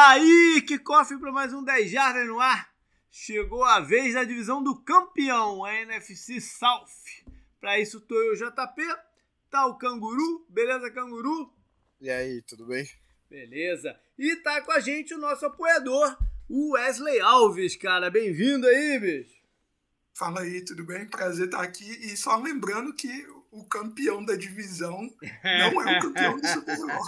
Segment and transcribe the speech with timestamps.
[0.00, 2.72] Tá aí, que cofre para mais um 10 Jardas no ar.
[3.10, 6.86] Chegou a vez da divisão do campeão, a NFC South.
[7.60, 8.82] Para isso tô eu, JP,
[9.50, 11.52] tá o Canguru, beleza, Canguru?
[12.00, 12.88] E aí, tudo bem?
[13.28, 13.94] Beleza.
[14.18, 16.16] E tá com a gente o nosso apoiador,
[16.48, 18.10] o Wesley Alves, cara.
[18.10, 19.38] Bem-vindo aí, bicho.
[20.14, 21.06] Fala aí, tudo bem?
[21.08, 21.84] Prazer estar aqui.
[21.84, 25.12] E só lembrando que o campeão da divisão
[25.42, 27.06] não é o campeão do Super Bowl.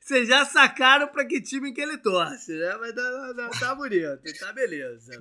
[0.00, 2.76] Vocês já sacaram para que time que ele torce, né?
[2.78, 5.12] Mas tá, tá, tá bonito, tá beleza.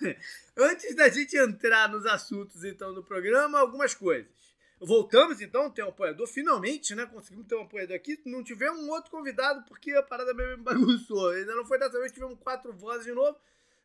[0.56, 4.30] Antes da gente entrar nos assuntos, então, do programa, algumas coisas.
[4.80, 7.06] Voltamos, então, a ter um apoiador, finalmente, né?
[7.06, 8.20] Conseguimos ter um apoiador aqui.
[8.26, 11.30] Não tivemos um outro convidado, porque a parada meio bagunçou.
[11.30, 13.38] Ainda não foi dessa vez, tivemos quatro vozes de novo,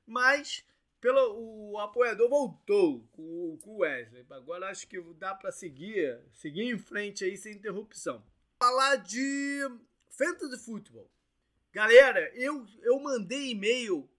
[0.08, 0.64] mas
[1.00, 4.26] pelo, o apoiador voltou com, o Wesley.
[4.30, 8.24] Agora acho que dá para seguir, seguir em frente aí sem interrupção.
[8.60, 9.62] Falar de
[10.10, 11.10] Fantasy Football.
[11.72, 14.10] Galera, eu, eu mandei e-mail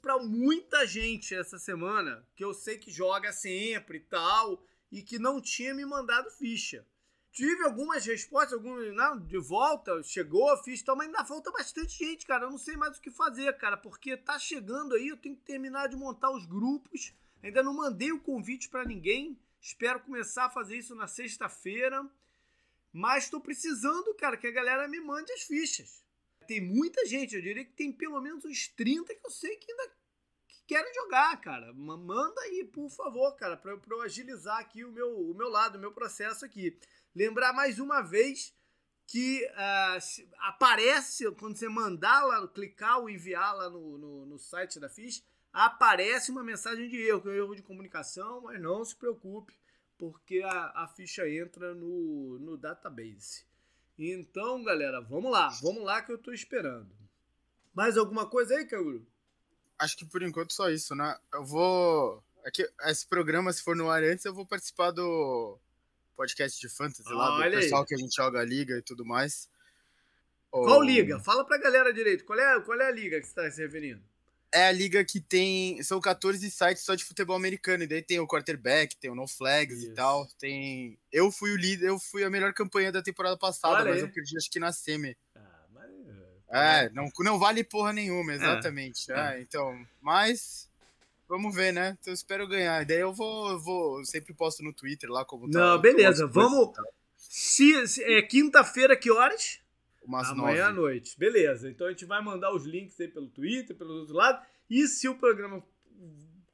[0.00, 5.18] para muita gente essa semana que eu sei que joga sempre e tal e que
[5.18, 6.86] não tinha me mandado ficha.
[7.32, 12.26] Tive algumas respostas, algumas não, de volta, chegou, fiz tal, mas ainda falta bastante gente,
[12.26, 12.44] cara.
[12.44, 15.42] Eu não sei mais o que fazer, cara, porque tá chegando aí, eu tenho que
[15.42, 17.14] terminar de montar os grupos.
[17.42, 19.40] Ainda não mandei o convite para ninguém.
[19.58, 22.06] Espero começar a fazer isso na sexta-feira.
[22.92, 26.04] Mas estou precisando, cara, que a galera me mande as fichas.
[26.46, 29.72] Tem muita gente, eu diria que tem pelo menos uns 30 que eu sei que
[29.72, 29.90] ainda
[30.66, 31.72] querem jogar, cara.
[31.72, 35.80] Manda aí, por favor, cara, para eu agilizar aqui o meu, o meu lado, o
[35.80, 36.78] meu processo aqui.
[37.14, 38.54] Lembrar mais uma vez
[39.06, 44.80] que uh, aparece, quando você mandar lá, clicar ou enviar lá no, no, no site
[44.80, 48.84] da FIS, aparece uma mensagem de erro, que é um erro de comunicação, mas não
[48.84, 49.52] se preocupe,
[49.98, 53.44] porque a, a ficha entra no, no database.
[53.98, 56.90] Então, galera, vamos lá, vamos lá que eu estou esperando.
[57.74, 59.06] Mais alguma coisa aí, Canguru?
[59.78, 61.18] Acho que por enquanto só isso, né?
[61.32, 62.24] Eu vou.
[62.44, 65.58] Aqui, esse programa, se for no ar antes, eu vou participar do
[66.22, 67.88] podcast de fantasy ah, lá, do pessoal aí.
[67.88, 69.48] que a gente joga a liga e tudo mais.
[70.50, 71.18] Qual liga?
[71.18, 72.24] Fala pra galera direito.
[72.24, 74.02] Qual é, qual é a liga que você tá se referindo?
[74.54, 75.82] É a liga que tem.
[75.82, 77.82] São 14 sites só de futebol americano.
[77.82, 79.90] E daí tem o quarterback, tem o No Flags Isso.
[79.90, 80.28] e tal.
[80.38, 80.98] Tem.
[81.10, 84.10] Eu fui o líder, eu fui a melhor campanha da temporada passada, Olha mas eu
[84.10, 85.16] perdi acho que na semi.
[85.34, 85.90] Ah, mas...
[86.50, 88.36] É, não, não vale porra nenhuma, é.
[88.36, 89.10] exatamente.
[89.10, 89.38] É.
[89.38, 90.70] É, então, mas
[91.32, 91.96] Vamos ver, né?
[91.98, 92.84] Então eu espero ganhar.
[92.84, 95.58] Daí eu vou, vou sempre posto no Twitter lá como tá.
[95.58, 96.26] Não, beleza.
[96.26, 96.76] Vamos.
[97.16, 99.58] Se, se, é quinta-feira, que horas?
[100.04, 101.18] Umas Amanhã à noite.
[101.18, 101.70] Beleza.
[101.70, 104.46] Então a gente vai mandar os links aí pelo Twitter, pelo outro lado.
[104.68, 105.64] E se o programa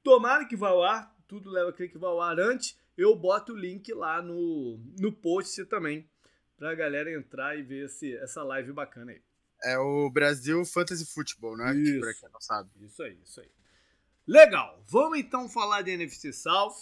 [0.05, 3.17] tomara que vá ao ar, tudo leva a crer que vá ao ar antes, eu
[3.17, 6.09] boto o link lá no, no post também.
[6.57, 9.21] Pra galera entrar e ver esse, essa live bacana aí.
[9.65, 11.75] É o Brasil Fantasy Football, né?
[11.75, 11.99] Isso.
[11.99, 12.71] Pra quem não sabe.
[12.81, 13.58] Isso aí, isso aí.
[14.29, 16.75] Legal, vamos então falar de NFC South.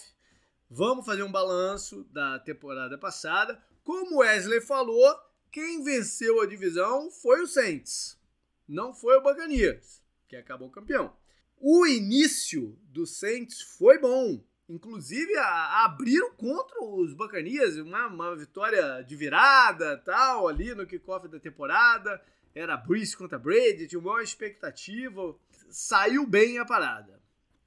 [0.69, 3.57] Vamos fazer um balanço da temporada passada.
[3.85, 5.17] Como Wesley falou,
[5.49, 8.19] quem venceu a divisão foi o Saints,
[8.67, 11.15] não foi o Buccaneers, que acabou campeão.
[11.57, 19.01] O início do Saints foi bom, inclusive a, abriram contra os Buccaneers, uma, uma vitória
[19.03, 22.21] de virada, tal, ali no kickoff da temporada.
[22.53, 25.33] Era Breeze contra Brady, tinha uma expectativa,
[25.69, 27.16] saiu bem a parada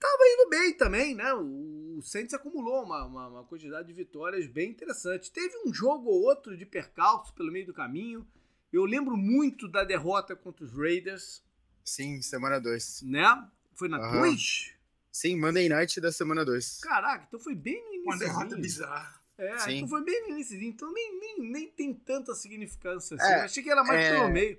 [0.00, 1.32] tava indo bem também, né?
[1.34, 5.30] O Saints acumulou uma, uma, uma, quantidade de vitórias bem interessante.
[5.30, 8.26] Teve um jogo ou outro de percalço pelo meio do caminho.
[8.72, 11.44] Eu lembro muito da derrota contra os Raiders.
[11.84, 13.02] Sim, semana 2.
[13.02, 13.48] Né?
[13.74, 14.22] Foi na 2?
[14.22, 14.80] Uhum.
[15.12, 16.80] Sim, Monday Night da semana 2.
[16.80, 18.06] Caraca, então foi bem no início.
[18.06, 19.20] Uma derrota bizarra.
[19.36, 19.76] É, Sim.
[19.76, 20.62] então foi bem no início.
[20.62, 23.32] Então nem, nem, nem tem tanta significância assim.
[23.32, 24.12] É, achei que era mais é...
[24.12, 24.58] pelo meio.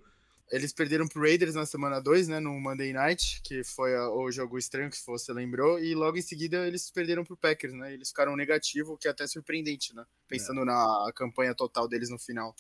[0.51, 4.57] Eles perderam pro Raiders na semana 2, né, no Monday Night, que foi o jogo
[4.57, 7.93] estranho que você lembrou, e logo em seguida eles perderam pro Packers, né?
[7.93, 10.05] Eles ficaram negativo, o que é até surpreendente, né?
[10.27, 10.65] Pensando é.
[10.65, 12.53] na campanha total deles no final.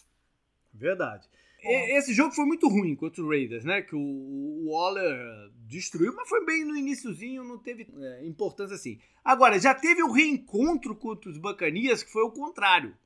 [0.73, 1.27] Verdade.
[1.63, 3.81] Esse jogo foi muito ruim contra o Raiders, né?
[3.81, 8.99] Que o Waller destruiu, mas foi bem no iníciozinho, não teve é, importância assim.
[9.23, 12.97] Agora, já teve o reencontro contra os Bacanias, que foi o contrário.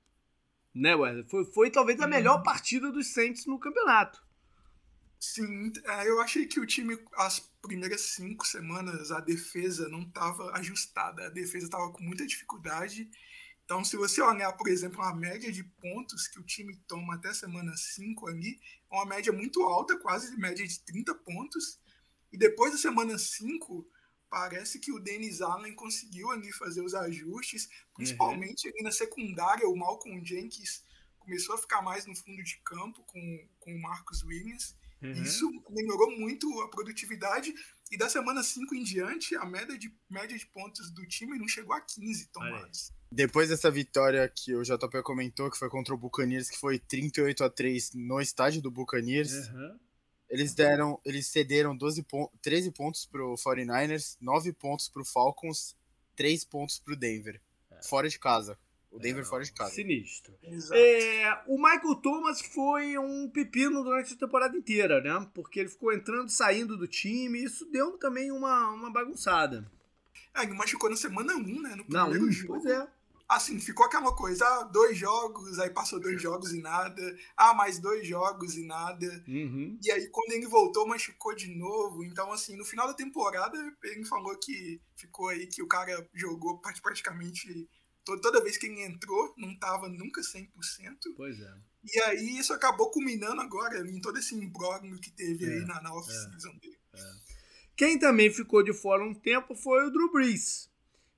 [0.74, 1.26] Né, Wesley?
[1.26, 2.44] Foi, foi talvez a melhor uhum.
[2.44, 4.25] partida dos Saints no campeonato.
[5.20, 10.52] Sim, é, eu achei que o time, as primeiras cinco semanas, a defesa não estava
[10.58, 11.26] ajustada.
[11.26, 13.10] A defesa estava com muita dificuldade.
[13.64, 17.34] Então, se você olhar, por exemplo, a média de pontos que o time toma até
[17.34, 18.60] semana 5 ali,
[18.92, 21.80] é uma média muito alta, quase média de 30 pontos.
[22.32, 23.88] E depois da semana 5,
[24.30, 28.74] parece que o Dennis Allen conseguiu ali fazer os ajustes, principalmente uhum.
[28.76, 30.84] ali na secundária, o Malcolm Jenkins
[31.18, 34.76] começou a ficar mais no fundo de campo com, com o Marcus Williams.
[35.02, 35.12] Uhum.
[35.12, 37.54] Isso melhorou muito a produtividade.
[37.92, 41.48] E da semana 5 em diante, a média de, média de pontos do time não
[41.48, 42.92] chegou a 15 tomadas.
[43.12, 47.44] Depois dessa vitória que o JP comentou, que foi contra o Buccaneers, que foi 38
[47.44, 49.80] a 3 no estádio do Buccaneers, uhum.
[50.30, 55.78] eles deram, eles cederam 12 pon 13 pontos pro 49ers, 9 pontos pro Falcons,
[56.16, 57.40] 3 pontos pro Denver,
[57.72, 57.84] é.
[57.84, 58.58] fora de casa.
[58.96, 59.74] O Denver é, fora de casa.
[59.74, 60.34] Sinistro.
[60.72, 65.30] É, o Michael Thomas foi um pepino durante a temporada inteira, né?
[65.34, 67.40] Porque ele ficou entrando e saindo do time.
[67.40, 69.70] E isso deu também uma, uma bagunçada.
[70.34, 71.76] É, ele machucou na semana 1, um, né?
[71.76, 72.54] No primeiro Não, um, jogo.
[72.54, 72.88] Pois é.
[73.28, 77.02] Assim, ficou aquela coisa, ah, dois jogos, aí passou dois jogos e nada,
[77.36, 79.24] ah, mais dois jogos e nada.
[79.28, 79.80] Uhum.
[79.84, 82.04] E aí, quando ele voltou, machucou de novo.
[82.04, 86.62] Então, assim, no final da temporada, ele falou que ficou aí, que o cara jogou
[86.82, 87.68] praticamente
[88.06, 90.48] toda vez que ele entrou, não estava nunca 100%.
[91.18, 91.54] Pois é.
[91.84, 95.82] E aí isso acabou culminando agora em todo esse imbróglio que teve é, aí na,
[95.82, 96.78] na off-season é, dele.
[96.94, 97.14] É.
[97.76, 100.70] Quem também ficou de fora um tempo foi o Drew Brees,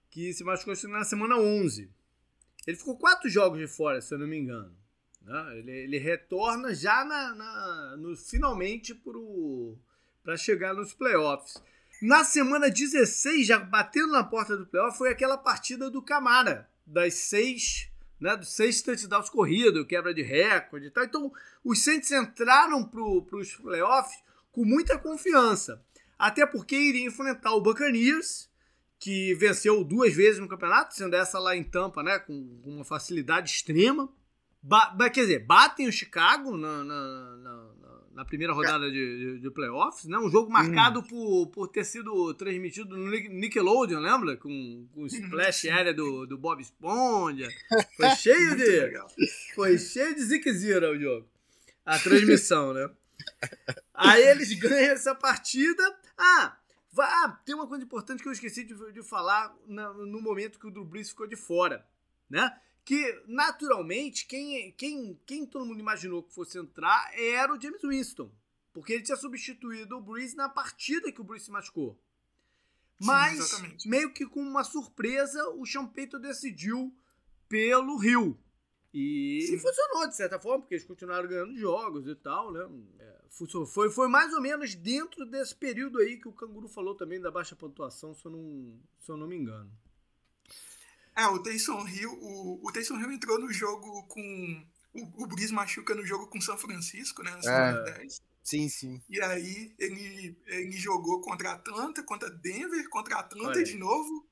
[0.09, 1.91] que se machucou na semana 11.
[2.65, 4.75] Ele ficou quatro jogos de fora, se eu não me engano.
[5.21, 5.59] Né?
[5.59, 8.99] Ele, ele retorna já na, na no, finalmente
[10.23, 11.61] para chegar nos playoffs.
[12.01, 17.13] Na semana 16, já batendo na porta do playoff, foi aquela partida do Camara, das
[17.15, 21.03] seis, né, dos seis touchdowns corridos, quebra de recorde e tal.
[21.03, 21.31] Então,
[21.63, 24.17] os Saints entraram para os playoffs
[24.51, 25.83] com muita confiança.
[26.17, 28.49] Até porque iria enfrentar o Buccaneers,
[28.99, 32.33] que venceu duas vezes no campeonato, sendo essa lá em Tampa, né, com
[32.65, 34.11] uma facilidade extrema.
[34.63, 37.69] Ba quer dizer, batem o Chicago na, na, na,
[38.17, 40.17] na primeira rodada de, de, de, playoffs, né?
[40.17, 41.03] Um jogo marcado hum.
[41.03, 44.35] por, por ter sido transmitido no Nickelodeon, lembra?
[44.35, 47.47] Com, com o splash area do, do Bob Esponja.
[47.95, 49.53] Foi cheio de.
[49.53, 51.29] foi cheio de ziquezira o jogo.
[51.85, 52.89] A transmissão, né?
[53.93, 55.83] Aí eles ganham essa partida.
[56.17, 56.57] Ah,
[56.99, 60.65] ah, tem uma coisa importante que eu esqueci de, de falar no, no momento que
[60.65, 61.85] o Drew Brees ficou de fora,
[62.27, 62.51] né?
[62.87, 68.31] Que naturalmente quem, quem, quem todo mundo imaginou que fosse entrar era o James Winston,
[68.71, 72.01] porque ele tinha substituído o Breeze na partida que o Breeze se machucou.
[72.97, 76.95] Mas, Sim, meio que com uma surpresa, o Champeito decidiu
[77.49, 78.39] pelo Rio.
[78.93, 82.69] E, e, funcionou de certa forma, porque eles continuaram ganhando jogos e tal, né?
[82.99, 83.21] É,
[83.65, 87.29] foi, foi mais ou menos dentro desse período aí que o Canguru falou também da
[87.29, 89.69] baixa pontuação, se eu não, se eu não me engano.
[91.17, 94.65] É, o Taysom Hill, o, o Taysom Hill entrou no jogo com.
[94.93, 97.37] O, o Breeze machuca no jogo com São Francisco, né?
[97.43, 97.83] Na é.
[97.97, 98.21] 10.
[98.43, 99.01] Sim, sim.
[99.09, 104.25] E aí ele, ele jogou contra Atlanta, contra Denver, contra Atlanta de novo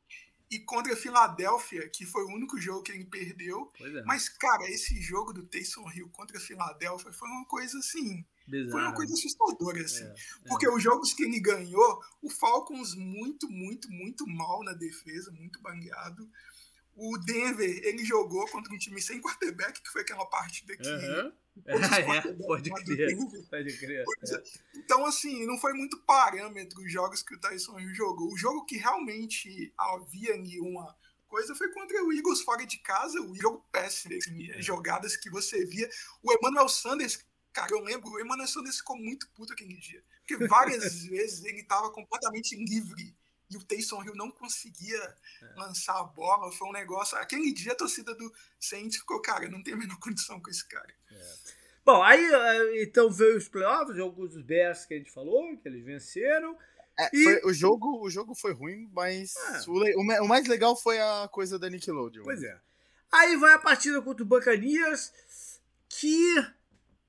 [0.49, 3.69] e contra Filadélfia, que foi o único jogo que ele perdeu.
[3.81, 4.03] É.
[4.03, 8.23] Mas, cara, esse jogo do Taysom Hill contra Filadélfia foi uma coisa assim.
[8.47, 8.71] Bizarro.
[8.71, 10.03] Foi uma coisa assustadora, assim.
[10.03, 10.47] É, é.
[10.47, 15.59] Porque os jogos que ele ganhou, o Falcons muito, muito, muito mal na defesa, muito
[15.61, 16.29] bangueado.
[16.95, 20.87] O Denver, ele jogou contra um time sem quarterback, que foi aquela partida que.
[20.87, 21.33] Uhum.
[21.65, 21.75] É,
[22.17, 23.17] é, pode crer.
[23.49, 24.03] Pode crer.
[24.03, 24.43] É.
[24.75, 28.31] Então, assim, não foi muito parâmetro os jogos que o Tyson Hill jogou.
[28.31, 30.95] O jogo que realmente havia ali uma
[31.27, 34.61] coisa foi contra o Eagles fora de casa, o jogo péssimo, assim, é.
[34.61, 35.89] jogadas que você via.
[36.21, 40.03] O Emmanuel Sanders, cara, eu lembro, o Emmanuel Sanders ficou muito puto aquele dia.
[40.25, 43.15] Porque várias vezes ele estava completamente livre
[43.55, 45.01] e o Taysom Hill não conseguia
[45.41, 45.45] é.
[45.55, 46.51] lançar a bola.
[46.51, 47.17] Foi um negócio.
[47.17, 50.67] Aquele dia a torcida do Saints ficou, cara, não tem a menor condição com esse
[50.67, 50.93] cara.
[51.11, 51.33] É.
[51.85, 55.67] Bom, aí eh, então veio os playoffs, jogo dos Bears que a gente falou, que
[55.67, 56.57] eles venceram.
[56.97, 57.23] É, e...
[57.23, 59.69] foi, o, jogo, o jogo foi ruim, mas é.
[59.69, 62.23] o, o, mais legal foi a coisa da Nickelodeon.
[62.23, 62.59] Pois é.
[63.11, 65.13] Aí vai a partida contra o Buccaneers,
[65.87, 66.35] que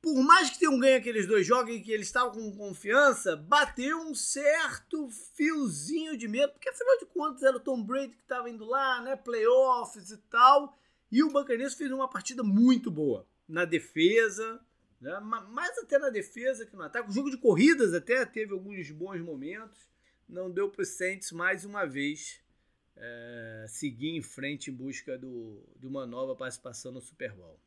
[0.06, 3.98] por mais que tenham ganho aqueles dois jogos em que eles estavam com confiança, bateu
[4.02, 8.48] um certo fiozinho de medo, porque afinal de contas era o Tom Brady que estava
[8.48, 10.78] indo lá, né, playoffs e tal,
[11.10, 14.64] e o Buccaneers fez uma partida muito boa na defesa,
[15.00, 17.10] né, mais até na defesa que no ataque.
[17.10, 19.88] O jogo de corridas até teve alguns bons momentos,
[20.28, 22.40] não deu para os Saints mais uma vez
[22.94, 27.58] é, seguir em frente em busca do, de uma nova participação no Super Bowl.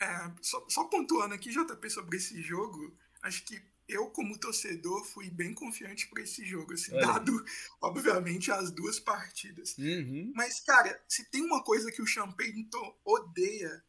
[0.00, 5.30] É, só, só pontuando aqui, JP, sobre esse jogo, acho que eu, como torcedor, fui
[5.30, 7.44] bem confiante para esse jogo, assim, dado,
[7.80, 9.76] obviamente, as duas partidas.
[9.78, 10.32] Uhum.
[10.34, 12.68] Mas, cara, se tem uma coisa que o Champagne
[13.04, 13.84] odeia,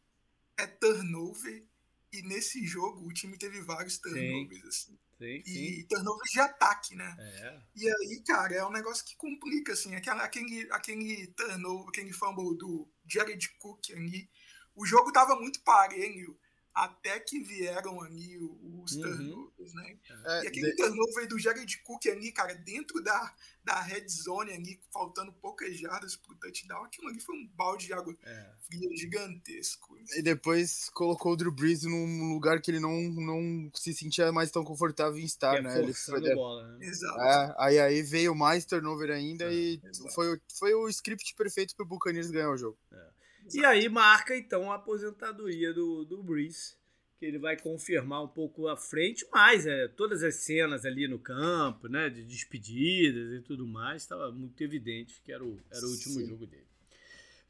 [0.56, 1.64] é turnover.
[2.12, 4.68] E nesse jogo, o time teve vários turnovers, sim.
[4.68, 4.98] assim.
[5.18, 7.16] Sim, e turnovers de ataque, né?
[7.18, 7.60] É.
[7.74, 9.94] E aí, cara, é um negócio que complica, assim.
[9.94, 14.28] Aquele, aquele turnover, aquele fumble do Jared Cook ali
[14.76, 16.38] o jogo estava muito parelho
[16.76, 19.02] até que vieram ali os uhum.
[19.02, 19.96] turnovers, né?
[20.26, 20.76] É, e aquele de...
[20.76, 26.16] turnover do Jared Cook ali, cara, dentro da, da red zone ali, faltando poucas jardas
[26.16, 28.52] pro touchdown, aquilo ali foi um balde de água é.
[28.58, 29.96] fria gigantesco.
[30.16, 34.50] E depois colocou o Drew Brees num lugar que ele não, não se sentia mais
[34.50, 35.78] tão confortável em estar, é né?
[35.78, 36.86] Ele foi bola, né?
[36.86, 37.20] Exato.
[37.22, 39.80] É, aí, aí veio mais turnover ainda é, e
[40.14, 42.78] foi, foi o script perfeito pro Buccaneers ganhar o jogo.
[42.92, 43.15] É.
[43.54, 46.74] E aí marca então a aposentadoria do, do Breeze,
[47.18, 51.18] que ele vai confirmar um pouco à frente, mas é, todas as cenas ali no
[51.18, 55.90] campo, né, de despedidas e tudo mais, estava muito evidente que era o, era o
[55.90, 56.26] último Sim.
[56.26, 56.66] jogo dele.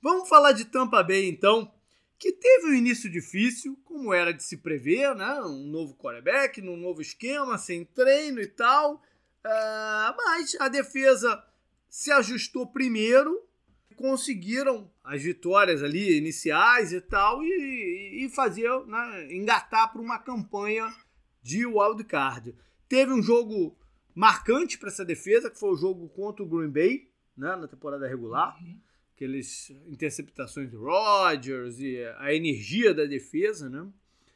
[0.00, 1.72] Vamos falar de Tampa Bay então,
[2.18, 5.40] que teve um início difícil, como era de se prever, né?
[5.42, 9.02] Um novo quarterback, num novo esquema, sem treino e tal.
[9.44, 11.44] Uh, mas a defesa
[11.88, 13.45] se ajustou primeiro
[13.96, 20.94] conseguiram as vitórias ali iniciais e tal e, e fazer, né, engatar para uma campanha
[21.42, 22.54] de wildcard.
[22.88, 23.76] Teve um jogo
[24.14, 28.06] marcante para essa defesa, que foi o jogo contra o Green Bay, né, na temporada
[28.06, 28.56] regular.
[28.62, 28.80] Uhum.
[29.14, 33.86] Aqueles interceptações do Rodgers e a energia da defesa, né?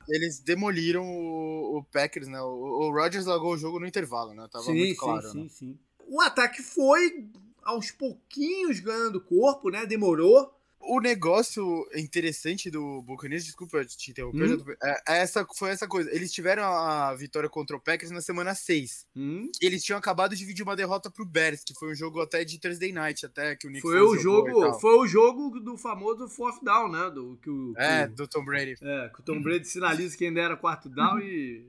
[0.08, 2.40] Eles demoliram o, o Packers, né?
[2.40, 4.48] O, o Rodgers largou o jogo no intervalo, né?
[4.50, 5.28] Tava sim, muito claro.
[5.28, 5.48] Sim, né?
[5.50, 5.78] sim, sim.
[6.06, 7.28] O ataque foi
[7.70, 9.86] aos pouquinhos ganhando corpo, né?
[9.86, 10.52] Demorou.
[10.82, 14.64] O negócio interessante do Buccaneers, desculpa te interromper, hum?
[14.82, 16.10] é, é, essa, foi essa coisa.
[16.10, 19.06] Eles tiveram a vitória contra o Packers na semana 6.
[19.14, 19.50] Hum?
[19.60, 22.58] Eles tinham acabado de dividir uma derrota pro Bears, que foi um jogo até de
[22.58, 26.64] Thursday Night, até que o Nick foi o jogo Foi o jogo do famoso fourth
[26.64, 27.10] down, né?
[27.10, 28.76] Do, que o, é, do Tom Brady.
[28.80, 31.62] É, que o Tom Brady sinaliza que ainda era quarto down e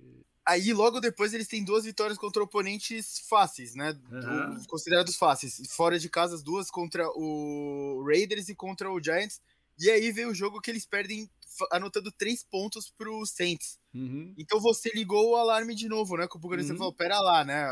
[0.46, 3.98] Aí, logo depois, eles têm duas vitórias contra oponentes fáceis, né?
[4.12, 4.64] Uhum.
[4.66, 5.62] Considerados fáceis.
[5.70, 9.40] Fora de casa, as duas contra o Raiders e contra o Giants.
[9.80, 11.30] E aí veio o jogo que eles perdem
[11.72, 13.80] anotando três pontos pro Saints.
[13.94, 14.34] Uhum.
[14.38, 16.28] Então você ligou o alarme de novo, né?
[16.28, 16.78] Com o Buccaneers uhum.
[16.78, 17.68] falou, pera lá, né?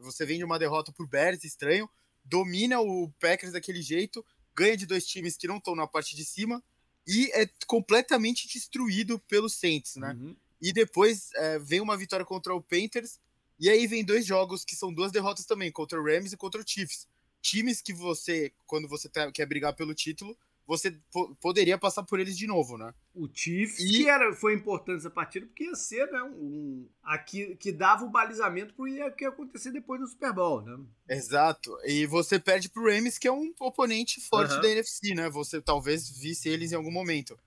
[0.00, 1.88] Você vem de uma derrota pro Bears, estranho,
[2.24, 6.24] domina o Packers daquele jeito, ganha de dois times que não estão na parte de
[6.24, 6.62] cima
[7.06, 10.16] e é completamente destruído pelos Saints, né?
[10.18, 10.36] Uhum.
[10.64, 13.20] E depois é, vem uma vitória contra o Panthers.
[13.60, 16.58] E aí vem dois jogos que são duas derrotas também, contra o Rams e contra
[16.58, 17.06] o Chiefs.
[17.42, 20.34] Times que você, quando você tá, quer brigar pelo título,
[20.66, 22.94] você po poderia passar por eles de novo, né?
[23.14, 23.90] O Chiefs, e...
[23.90, 28.10] que era, foi importante essa partida, porque ia ser né, um, aqui, que dava o
[28.10, 30.82] balizamento para o que ia acontecer depois no Super Bowl, né?
[31.10, 31.76] Exato.
[31.84, 34.62] E você perde pro Rams, que é um oponente forte uhum.
[34.62, 35.28] da NFC, né?
[35.28, 37.38] Você talvez visse eles em algum momento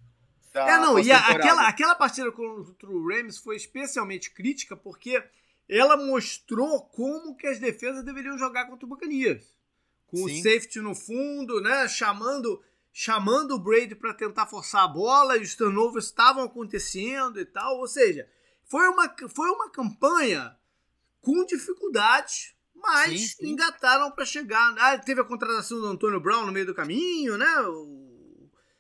[0.54, 5.24] é, não, e a, aquela, aquela partida contra o Rams foi especialmente crítica porque
[5.70, 9.46] ela mostrou como que as defesas deveriam jogar contra o Buccaneers.
[10.08, 10.24] Com Sim.
[10.24, 12.62] o safety no fundo, né, chamando
[12.94, 17.78] chamando o Brady para tentar forçar a bola e os turnovers estavam acontecendo e tal,
[17.78, 18.28] ou seja,
[18.64, 20.58] foi uma, foi uma campanha
[21.22, 23.50] com dificuldades, mas sim, sim.
[23.50, 24.76] engataram para chegar.
[24.80, 27.60] Ah, teve a contratação do Antônio Brown no meio do caminho, né?
[27.68, 28.07] O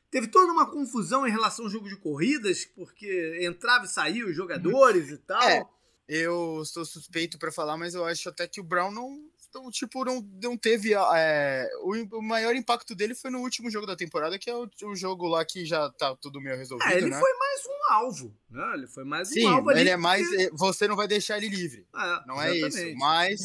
[0.09, 4.35] Teve toda uma confusão em relação ao jogo de corridas, porque entrava e saía os
[4.35, 5.41] jogadores e tal.
[5.43, 5.65] É,
[6.07, 9.19] eu sou suspeito para falar, mas eu acho até que o Brown não.
[9.49, 10.93] Então, tipo, não, não teve.
[10.93, 14.69] É, o, o, maior impacto dele foi no último jogo da temporada, que é o,
[14.83, 16.89] o jogo lá que já tá tudo meio resolvido.
[16.89, 17.19] É, ele né?
[17.19, 18.37] foi mais um alvo.
[18.49, 18.71] Né?
[18.75, 19.81] Ele foi mais Sim, um alvo ali.
[19.81, 20.31] Ele é mais.
[20.33, 21.85] É, você não vai deixar ele livre.
[21.93, 22.77] É, não exatamente.
[22.77, 22.97] é isso.
[22.97, 23.41] Mas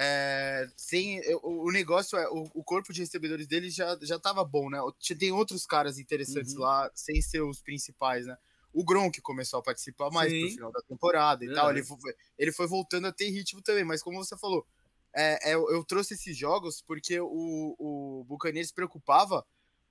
[0.00, 4.44] é, sem, o, o, negócio é, o, o, corpo de recebedores dele já, já tava
[4.44, 4.78] bom, né?
[5.18, 6.60] Tem outros caras interessantes uhum.
[6.60, 8.36] lá, sem ser os principais, né?
[8.72, 10.40] O Gronk começou a participar mais Sim.
[10.40, 11.52] pro final da temporada e é.
[11.52, 11.70] tal.
[11.70, 14.64] Ele foi, ele foi voltando a ter ritmo também, mas como você falou,
[15.12, 19.44] é, é, eu trouxe esses jogos porque o, o Buccaneers se preocupava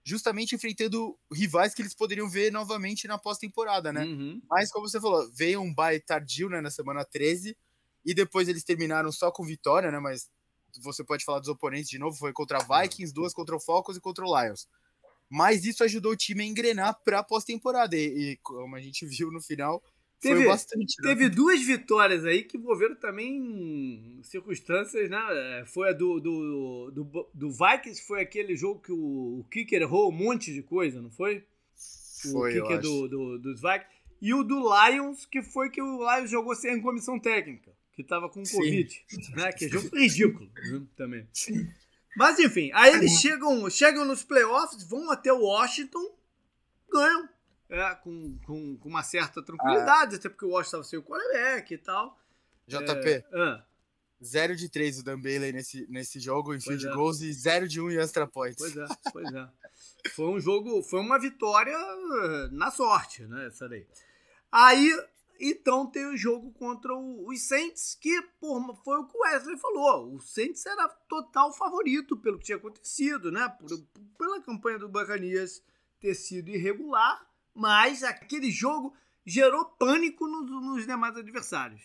[0.06, 4.06] justamente enfrentando rivais que eles poderiam ver novamente na pós-temporada, né?
[4.06, 4.42] Uhum.
[4.50, 7.58] Mas, como você falou, veio um bye tardio né, na semana 13
[8.08, 10.00] e depois eles terminaram só com vitória, né?
[10.00, 10.30] Mas
[10.82, 14.02] você pode falar dos oponentes de novo, foi contra Vikings, duas contra o Falcons e
[14.02, 14.66] contra o Lions.
[15.30, 17.98] Mas isso ajudou o time a engrenar para a pós-temporada.
[17.98, 19.84] E, e, como a gente viu no final,
[20.22, 20.96] teve, foi bastante.
[21.02, 21.10] Né?
[21.10, 25.66] Teve duas vitórias aí que envolveram também circunstâncias, né?
[25.66, 30.08] Foi a do, do, do, do Vikings, foi aquele jogo que o, o Kicker errou
[30.08, 31.44] um monte de coisa, não foi?
[32.32, 33.98] Foi, o Kicker do, do, dos Vikings.
[34.22, 38.30] E o do Lions, que foi que o Lions jogou sem comissão técnica que tava
[38.30, 39.52] com Covid, né?
[39.52, 40.86] Que é jogo ridículo né?
[40.96, 41.28] também.
[41.34, 41.68] Sim.
[42.16, 46.16] Mas enfim, aí eles chegam, chegam nos playoffs, vão até o Washington,
[46.92, 47.28] ganham.
[47.68, 50.18] É, com, com, com uma certa tranquilidade, ah.
[50.20, 52.20] até porque o Washington estava sem o quarterback e tal.
[52.68, 53.10] JP.
[53.10, 53.66] É, ah.
[54.24, 56.94] 0 de 3 o Dan Bailey nesse, nesse jogo em field é.
[56.94, 58.58] goals e 0 de 1 em extra points.
[58.60, 59.50] Pois é, pois é.
[60.12, 61.76] foi um jogo, foi uma vitória
[62.52, 63.88] na sorte, né, essa daí.
[64.52, 64.92] Aí,
[65.40, 69.58] então, tem o jogo contra o, os Saints, que por, foi o que o Wesley
[69.58, 70.16] falou.
[70.16, 73.48] O Saints era total favorito pelo que tinha acontecido, né?
[73.50, 73.70] Por,
[74.18, 75.64] pela campanha do Bacanias
[76.00, 81.82] ter sido irregular, mas aquele jogo gerou pânico nos, nos demais adversários.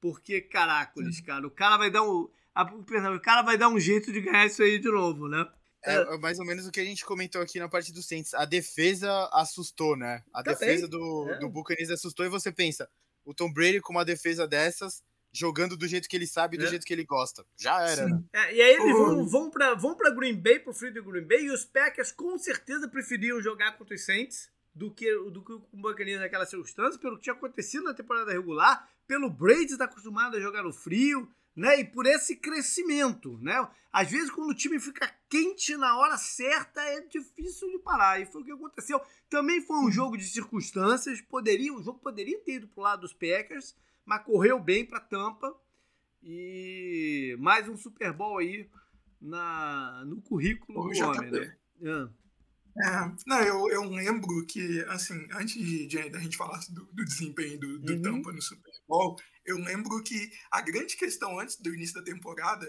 [0.00, 2.28] Porque, caracoles, cara, o cara vai dar um.
[2.54, 5.46] A, o cara vai dar um jeito de ganhar isso aí de novo, né?
[5.84, 8.34] É, é mais ou menos o que a gente comentou aqui na parte do Saints.
[8.34, 10.22] A defesa assustou, né?
[10.32, 10.58] A Também.
[10.58, 11.38] defesa do, é.
[11.38, 12.88] do Buccaneers assustou e você pensa,
[13.24, 16.68] o Tom Brady com uma defesa dessas, jogando do jeito que ele sabe, do é.
[16.68, 17.44] jeito que ele gosta.
[17.56, 18.22] Já era, né?
[18.32, 21.26] É, e aí eles vão, vão, pra, vão pra Green Bay, pro frio de Green
[21.26, 25.52] Bay, e os Packers com certeza preferiam jogar contra os Saints do que, do que
[25.52, 30.36] o Buccaneers naquela circunstância, pelo que tinha acontecido na temporada regular, pelo Brady estar acostumado
[30.36, 31.80] a jogar no frio, né?
[31.80, 33.68] E por esse crescimento, né?
[33.92, 38.20] Às vezes quando o time fica quente na hora certa é difícil de parar.
[38.20, 39.00] E foi o que aconteceu.
[39.28, 43.12] Também foi um jogo de circunstâncias, poderia, o jogo poderia ter ido pro lado dos
[43.12, 45.54] Packers, mas correu bem para Tampa.
[46.22, 48.68] E mais um Super Bowl aí
[49.20, 51.56] na, no currículo do homem, né?
[51.82, 52.20] É.
[52.78, 57.04] É, não, eu, eu lembro que, assim, antes de, de a gente falar do, do
[57.04, 58.02] desempenho do, do uhum.
[58.02, 62.66] Tampa no Super Bowl, eu lembro que a grande questão antes do início da temporada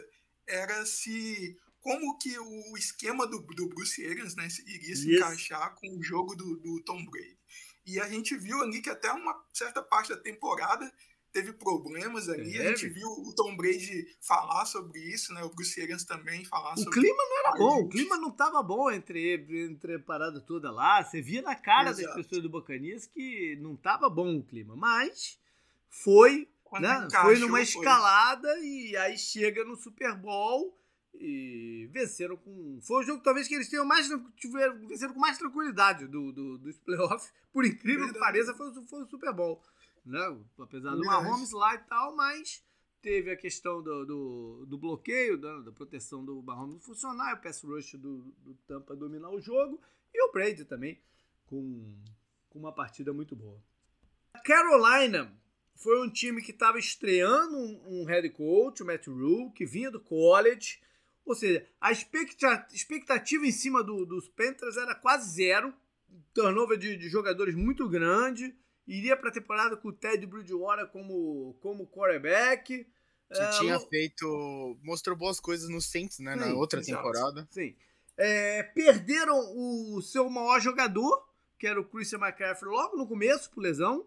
[0.48, 5.20] era se como que o esquema do, do Bruce Arians né, iria se yes.
[5.20, 7.38] encaixar com o jogo do, do Tom Brady.
[7.86, 10.92] E a gente viu ali que até uma certa parte da temporada
[11.32, 12.58] teve problemas ali.
[12.58, 12.68] É.
[12.68, 15.44] A gente viu o Tom Brady falar sobre isso, né?
[15.44, 18.30] O Bruce Arians também falar o sobre O clima não era bom, o clima não
[18.30, 19.34] estava bom entre,
[19.66, 21.04] entre a parada toda lá.
[21.04, 22.08] Você via na cara Exato.
[22.08, 25.40] das pessoas do Bacanias que não estava bom o clima, mas
[25.90, 26.48] foi,
[26.80, 27.08] né?
[27.22, 28.68] foi numa escalada foi.
[28.68, 30.78] e aí chega no Super Bowl
[31.14, 32.80] e venceram com.
[32.82, 36.58] Foi o jogo talvez que eles tenham mais tiveram, venceram com mais tranquilidade do, do,
[36.58, 37.34] dos playoffs.
[37.52, 38.14] Por incrível Verdade.
[38.14, 39.62] que pareça, foi, foi o Super Bowl
[40.06, 40.20] né?
[40.60, 42.64] Apesar do Mahomes lá e tal, mas
[43.02, 47.64] teve a questão do, do, do bloqueio, da, da, proteção do Mahomes funcionar, o pass
[47.64, 49.80] rush do, do Tampa dominar o jogo
[50.14, 51.02] e o Brady também
[51.46, 51.98] com,
[52.50, 53.62] com uma partida muito boa.
[54.34, 55.32] A Carolina
[55.82, 59.90] foi um time que estava estreando um, um, head coach, o Matt Rule, que vinha
[59.90, 60.80] do college.
[61.26, 65.74] Ou seja, a expectativa em cima do, dos Panthers era quase zero.
[66.34, 68.56] Turnover de, de jogadores muito grande
[68.88, 72.86] iria para a temporada com o Ted Bridgewater como, como quarterback.
[73.34, 74.78] Que é, tinha feito.
[74.84, 76.34] Mostrou boas coisas no Saints, né?
[76.34, 77.48] Sim, na outra temporada.
[77.50, 77.76] Sim.
[78.18, 81.26] É, perderam o seu maior jogador,
[81.58, 84.06] que era o Christian McCaffrey, logo no começo, por lesão.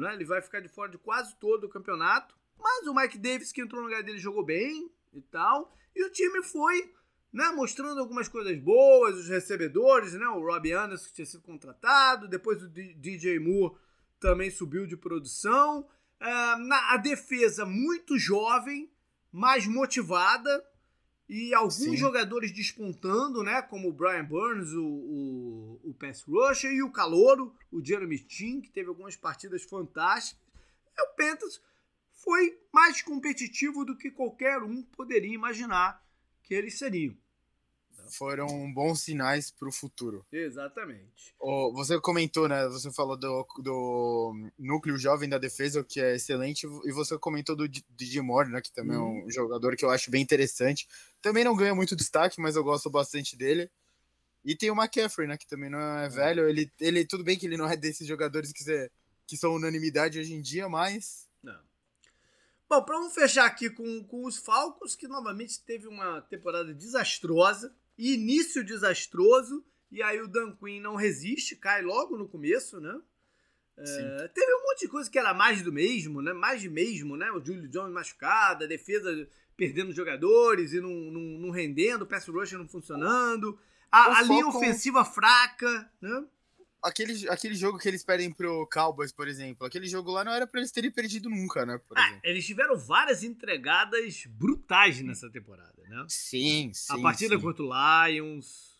[0.00, 0.14] Né?
[0.14, 2.34] Ele vai ficar de fora de quase todo o campeonato.
[2.58, 5.74] Mas o Mike Davis, que entrou no lugar dele, jogou bem e tal.
[5.94, 6.92] E o time foi
[7.32, 10.26] né, mostrando algumas coisas boas, os recebedores, né?
[10.28, 13.76] O Robbie Anderson, que tinha sido contratado, depois o DJ Moore
[14.18, 15.88] também subiu de produção.
[16.20, 18.92] Uh, na, a defesa muito jovem,
[19.32, 20.64] mais motivada
[21.30, 21.96] e alguns Sim.
[21.96, 23.62] jogadores despontando, né?
[23.62, 28.60] Como o Brian Burns, o, o, o pass rusher e o calouro, o Jeremy Chin,
[28.60, 30.44] que teve algumas partidas fantásticas.
[30.98, 31.62] E o Panthers
[32.12, 36.04] foi mais competitivo do que qualquer um poderia imaginar
[36.42, 37.16] que eles seriam
[38.10, 40.26] foram bons sinais para o futuro.
[40.32, 41.34] Exatamente.
[41.38, 42.66] Oh, você comentou, né?
[42.68, 47.68] Você falou do, do núcleo jovem da defesa, que é excelente, e você comentou do
[47.68, 48.60] Didi Moore, né?
[48.60, 49.00] Que também hum.
[49.00, 49.30] é um uhum.
[49.30, 50.88] jogador que eu acho bem interessante.
[51.22, 53.70] Também não ganha muito destaque, mas eu gosto bastante dele.
[54.44, 55.36] E tem o McCaffrey, né?
[55.36, 56.10] Que também não é uhum.
[56.10, 56.48] velho.
[56.48, 58.90] Ele, ele, tudo bem que ele não é desses jogadores que, você,
[59.26, 61.28] que são unanimidade hoje em dia, mas.
[61.42, 61.60] Não.
[62.68, 67.74] Bom, para vamos fechar aqui com, com os Falcons, que novamente teve uma temporada desastrosa
[68.00, 73.00] início desastroso, e aí o Dan Quinn não resiste, cai logo no começo, né?
[73.76, 76.32] É, teve um monte de coisa que era mais do mesmo, né?
[76.32, 77.30] Mais de mesmo, né?
[77.32, 82.26] O Julio Jones machucado, a defesa perdendo jogadores e não, não, não rendendo, o pass
[82.26, 83.58] rush não funcionando,
[83.90, 86.24] a, a linha ofensiva fraca, né?
[86.82, 90.46] Aquele, aquele jogo que eles perdem pro Cowboys, por exemplo, aquele jogo lá não era
[90.46, 91.80] para eles terem perdido nunca, né?
[91.94, 96.06] Ah, eles tiveram várias entregadas brutais nessa temporada né?
[96.08, 96.92] Sim, sim.
[96.92, 97.42] A partida sim.
[97.42, 98.70] contra o Lions.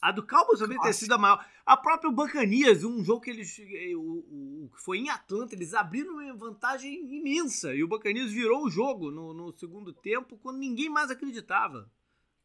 [0.00, 1.46] A do Cowboys também ter sido a maior.
[1.64, 3.56] A própria Bacanias, um jogo que eles.
[3.94, 7.72] O, que foi em Atlanta, eles abriram uma vantagem imensa.
[7.72, 11.88] E o Bacanias virou o jogo no, no segundo tempo quando ninguém mais acreditava.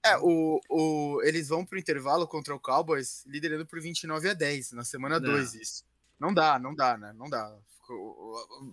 [0.05, 4.71] É, o, o, eles vão pro intervalo contra o Cowboys liderando por 29 a 10
[4.71, 5.86] na semana 2, isso.
[6.19, 7.13] Não dá, não dá, né?
[7.13, 7.55] Não dá.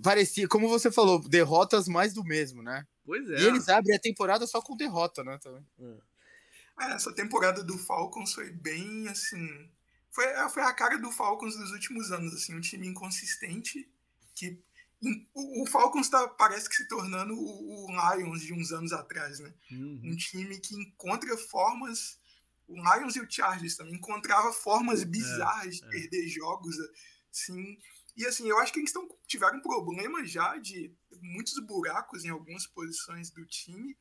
[0.02, 2.86] Parecia, como você falou, derrotas mais do mesmo, né?
[3.04, 3.40] Pois é.
[3.40, 5.38] E eles abrem a temporada só com derrota, né?
[5.38, 5.64] Também.
[5.80, 6.92] É.
[6.92, 9.70] essa temporada do Falcons foi bem assim.
[10.10, 13.88] foi, foi a cara do Falcons dos últimos anos, assim, um time inconsistente
[14.34, 14.58] que
[15.34, 19.38] o, o Falcons tá, parece que se tornando o, o, Lions de uns anos atrás,
[19.38, 19.52] né?
[19.70, 20.00] Uhum.
[20.04, 22.18] Um time que encontra formas.
[22.66, 26.28] O Lions e o Chargers também encontrava formas é, bizarras é, de perder é.
[26.28, 26.76] jogos,
[27.30, 27.78] assim.
[28.16, 32.30] E assim, eu acho que eles tão, tiveram um problema já de muitos buracos em
[32.30, 33.96] algumas posições do time.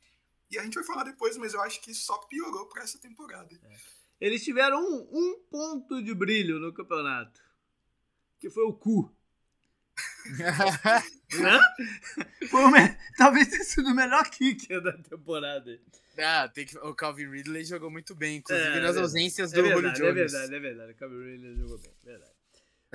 [0.50, 3.54] E a gente vai falar depois, mas eu acho que só piorou para essa temporada.
[3.62, 3.76] É.
[4.20, 7.42] Eles tiveram um, um ponto de brilho no campeonato,
[8.38, 9.14] que foi o cu.
[12.50, 12.96] Foi me...
[13.16, 15.78] Talvez tenha sido o melhor kicker da temporada.
[16.18, 16.78] Ah, tem que...
[16.78, 20.14] o Calvin Ridley jogou muito bem, inclusive é, nas é ausências é do verdade, Julio
[20.14, 20.34] Jones.
[20.34, 20.92] É verdade, é verdade.
[20.92, 22.32] O Calvin Ridley jogou bem, verdade.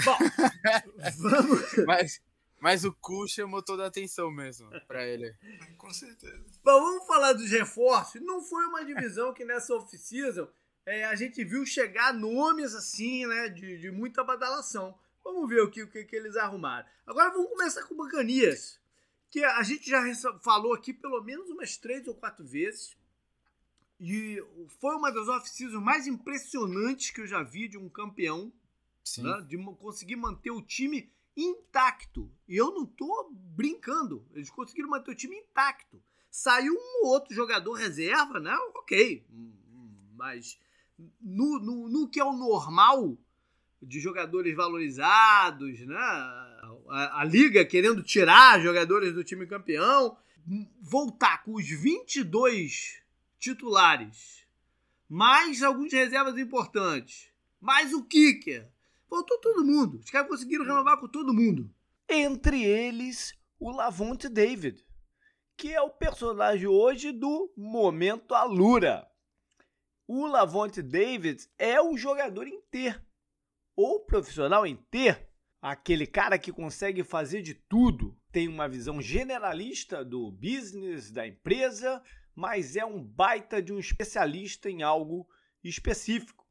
[0.04, 0.18] Bom,
[1.20, 1.76] vamos.
[1.86, 2.22] Mas,
[2.60, 5.36] mas o cu chamou toda a atenção mesmo pra ele.
[5.78, 6.44] Com certeza.
[6.64, 8.20] Bom, vamos falar dos reforços.
[8.22, 10.48] Não foi uma divisão que nessa off-season
[10.86, 14.98] é, a gente viu chegar nomes assim, né, de, de muita badalação.
[15.24, 16.88] Vamos ver o que, o que, que eles arrumaram.
[17.06, 18.80] Agora vamos começar com o Bacanias,
[19.30, 20.02] que a gente já
[20.42, 22.98] falou aqui pelo menos umas três ou quatro vezes.
[24.00, 24.42] E
[24.80, 28.52] foi uma das off-seasons mais impressionantes que eu já vi de um campeão.
[29.18, 29.46] Né?
[29.48, 32.32] De conseguir manter o time intacto.
[32.48, 34.26] E eu não tô brincando.
[34.34, 36.02] Eles conseguiram manter o time intacto.
[36.30, 38.56] Saiu um outro jogador reserva, né?
[38.76, 39.26] Ok.
[40.16, 40.60] Mas
[41.20, 43.18] no, no, no que é o normal,
[43.82, 45.96] de jogadores valorizados, né?
[46.90, 50.18] A, a, liga querendo tirar jogadores do time campeão,
[50.82, 53.02] voltar com os 22
[53.40, 54.46] titulares,
[55.08, 58.68] mais alguns reservas importantes, mais o kicker.
[59.10, 60.00] Voltou todo mundo.
[60.04, 61.70] Os caras conseguiram renovar com todo mundo.
[62.08, 64.84] Entre eles, o Lavonte David,
[65.56, 69.08] que é o personagem hoje do Momento Alura.
[70.08, 73.00] O Lavonte David é o jogador inteiro
[73.82, 75.26] ou profissional em ter
[75.62, 82.04] aquele cara que consegue fazer de tudo, tem uma visão generalista do business, da empresa,
[82.36, 85.26] mas é um baita de um especialista em algo
[85.64, 86.46] específico.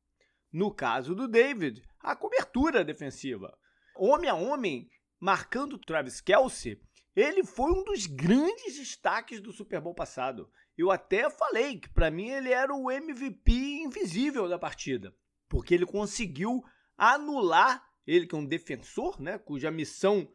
[0.50, 3.54] No caso do David, a cobertura defensiva.
[3.94, 6.80] Homem a homem, marcando Travis Kelsey,
[7.14, 10.50] ele foi um dos grandes destaques do Super Bowl passado.
[10.78, 15.14] Eu até falei que para mim ele era o MVP invisível da partida,
[15.46, 16.64] porque ele conseguiu
[16.98, 20.28] anular ele, que é um defensor, né, cuja missão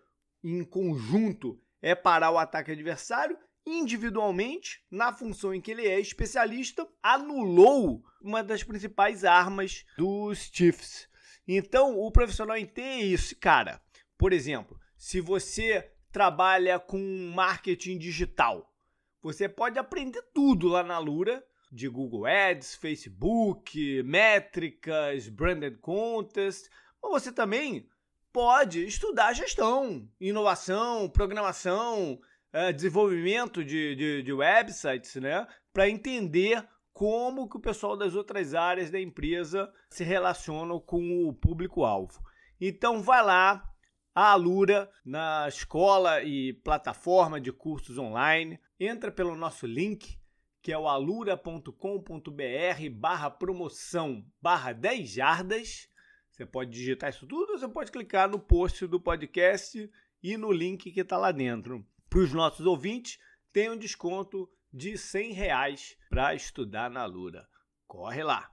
[0.44, 6.88] em conjunto é parar o ataque adversário, individualmente, na função em que ele é especialista,
[7.02, 11.08] anulou uma das principais armas dos Chiefs.
[11.48, 13.82] Então, o profissional em T é isso, cara.
[14.18, 17.00] Por exemplo, se você trabalha com
[17.34, 18.72] marketing digital,
[19.22, 26.70] você pode aprender tudo lá na Lura, de Google Ads, Facebook, métricas, branded contest,
[27.02, 27.90] mas você também
[28.32, 32.20] pode estudar gestão, inovação, programação,
[32.52, 35.48] é, desenvolvimento de, de, de websites, né?
[35.74, 41.34] Para entender como que o pessoal das outras áreas da empresa se relacionam com o
[41.34, 42.22] público-alvo.
[42.62, 43.68] Então vai lá,
[44.14, 50.22] a Alura, na escola e plataforma de cursos online, entra pelo nosso link
[50.64, 51.74] que é o alura.com.br
[52.94, 55.90] barra promoção barra 10 jardas.
[56.32, 59.92] Você pode digitar isso tudo ou você pode clicar no post do podcast
[60.24, 61.86] e no link que está lá dentro.
[62.10, 63.20] Para os nossos ouvintes,
[63.52, 67.46] tem um desconto de 100 reais para estudar na Alura.
[67.86, 68.50] Corre lá!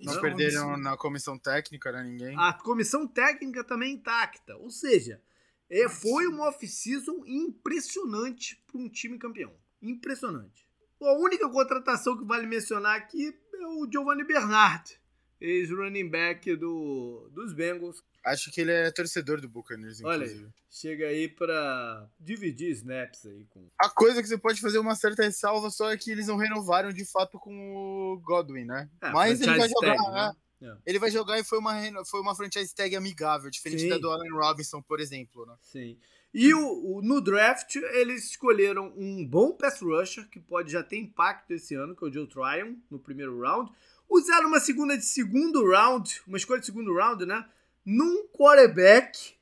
[0.00, 2.02] Não, perderam na comissão técnica, né?
[2.02, 2.36] Ninguém.
[2.36, 4.56] A comissão técnica também intacta.
[4.56, 5.22] Ou seja,
[5.70, 9.54] é, foi uma off-season impressionante para um time campeão.
[9.80, 10.66] Impressionante.
[11.04, 14.98] A única contratação que vale mencionar aqui é o Giovanni Bernard,
[15.40, 18.02] ex-running back do, dos Bengals.
[18.24, 20.44] Acho que ele é torcedor do Buccaneers, inclusive.
[20.44, 23.68] Olha, chega aí pra dividir snaps aí com...
[23.76, 26.92] A coisa que você pode fazer uma certa ressalva só é que eles não renovaram
[26.92, 28.88] de fato com o Godwin, né?
[29.00, 30.32] É, Mas ele vai jogar, tag, né?
[30.60, 30.78] né?
[30.86, 33.88] Ele vai jogar e foi uma, foi uma franchise tag amigável, diferente Sim.
[33.88, 35.56] da do Allen Robinson, por exemplo, né?
[35.60, 35.98] Sim.
[36.34, 40.96] E o, o, no draft, eles escolheram um bom pass rusher, que pode já ter
[40.96, 43.70] impacto esse ano, que é o Joe Tryon, no primeiro round.
[44.08, 47.46] Usaram uma segunda de segundo round, uma escolha de segundo round, né?
[47.84, 49.34] Num quarterback,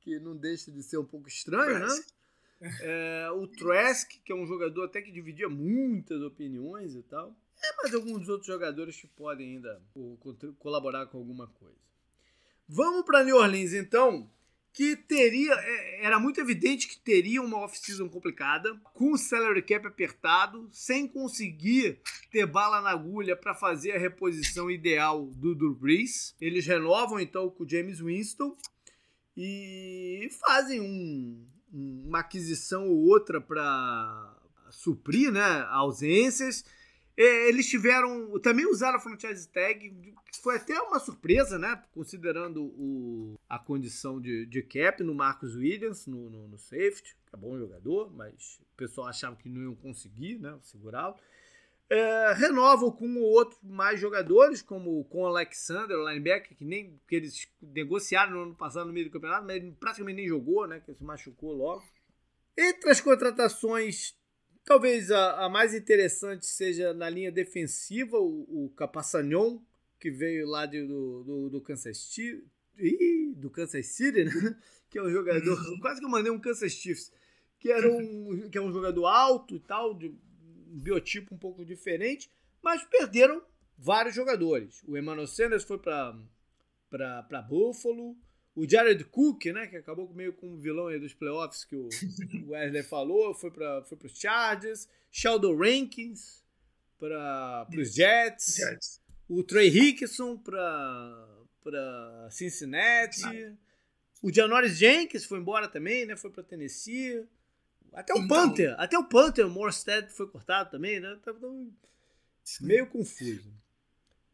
[0.00, 1.88] que não deixa de ser um pouco estranho, né?
[2.80, 7.34] É, o Trask, que é um jogador até que dividia muitas opiniões e tal.
[7.60, 9.82] É, mas alguns outros jogadores que podem ainda
[10.60, 11.74] colaborar com alguma coisa.
[12.68, 14.30] Vamos para New Orleans, então
[14.72, 19.86] que teria, é, era muito evidente que teria uma off-season complicada, com o salary cap
[19.86, 26.34] apertado, sem conseguir ter bala na agulha para fazer a reposição ideal do Drew Brees.
[26.40, 28.56] Eles renovam então com o James Winston
[29.36, 34.38] e fazem um, uma aquisição ou outra para
[34.70, 36.64] suprir né, ausências
[37.16, 38.38] eles tiveram.
[38.40, 41.82] Também usaram a franchise tag, foi até uma surpresa, né?
[41.92, 47.36] Considerando o, a condição de, de cap no Marcos Williams, no, no, no safety, é
[47.36, 51.16] bom jogador, mas o pessoal achava que não iam conseguir né, segurá-lo.
[51.90, 57.14] É, renovam com outros mais jogadores, como com o Alexander, o linebacker, que nem que
[57.14, 60.80] eles negociaram no ano passado no meio do campeonato, mas ele praticamente nem jogou, né?
[60.80, 61.84] Que se machucou logo.
[62.56, 64.16] Entre as contratações
[64.64, 69.60] Talvez a, a, mais interessante seja na linha defensiva, o, o Capassanhon,
[69.98, 72.44] que veio lá de, do, do, do Kansas City.
[73.36, 74.32] Do Kansas City, né?
[74.88, 75.58] Que é um jogador.
[75.58, 75.80] Uhum.
[75.80, 77.10] Quase que eu mandei um Kansas Chiefs.
[77.58, 81.64] Que, era um, que é um jogador alto e tal, de um biotipo um pouco
[81.64, 82.30] diferente,
[82.62, 83.42] mas perderam
[83.78, 84.82] vários jogadores.
[84.86, 88.16] O Emmanuel Sanders foi para Buffalo.
[88.54, 91.88] O Jared Cook, né, que acabou meio com o vilão aí dos playoffs que o
[92.48, 94.88] Wesley falou, foi para foi os Chargers.
[95.10, 96.42] Sheldon Rankins
[96.98, 98.56] para os Jets.
[98.56, 99.00] Jets.
[99.28, 103.24] O Trey Hickson para Cincinnati.
[103.24, 103.52] Ah.
[104.22, 106.16] O Janoris Jenkins foi embora também, né?
[106.16, 107.26] Foi para Tennessee.
[107.92, 111.18] Até o então, Panther, até o Panther, o Morstead foi cortado também, né?
[111.24, 111.34] Tá
[112.60, 113.52] meio confuso.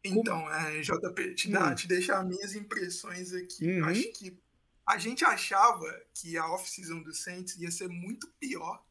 [0.03, 1.75] Então, é, JP, te, dá, hum.
[1.75, 3.67] te deixar minhas impressões aqui.
[3.67, 3.85] Uhum.
[3.85, 4.39] Acho que
[4.85, 8.83] a gente achava que a off-season do Saints ia ser muito pior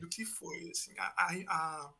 [0.00, 0.70] do que foi.
[0.70, 1.14] Assim, a,
[1.48, 1.94] a,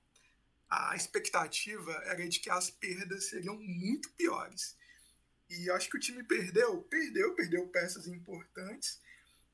[0.69, 4.77] a, expectativa era de que as perdas seriam muito piores.
[5.49, 9.01] E acho que o time perdeu, perdeu, perdeu peças importantes,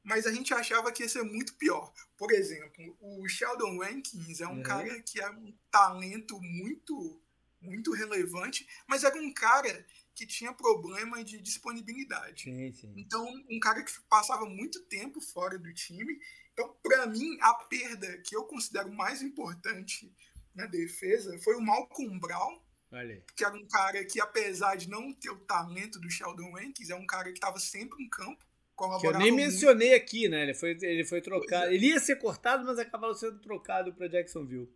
[0.03, 1.93] mas a gente achava que ia ser muito pior.
[2.17, 4.63] Por exemplo, o Sheldon Rankins é um uhum.
[4.63, 7.22] cara que é um talento muito
[7.63, 12.45] muito relevante, mas era um cara que tinha problema de disponibilidade.
[12.45, 12.93] Sim, sim.
[12.97, 16.19] Então, um cara que passava muito tempo fora do time.
[16.53, 20.13] Então, para mim, a perda que eu considero mais importante
[20.55, 22.61] na defesa foi o Malcolm Brown,
[23.35, 26.95] que era um cara que, apesar de não ter o talento do Sheldon Rankins, é
[26.95, 28.45] um cara que estava sempre em campo.
[29.01, 30.03] Que eu nem mencionei muito.
[30.03, 30.43] aqui, né?
[30.43, 31.67] Ele foi, ele foi trocado.
[31.67, 31.75] É.
[31.75, 34.69] Ele ia ser cortado, mas acabou sendo trocado para Jacksonville.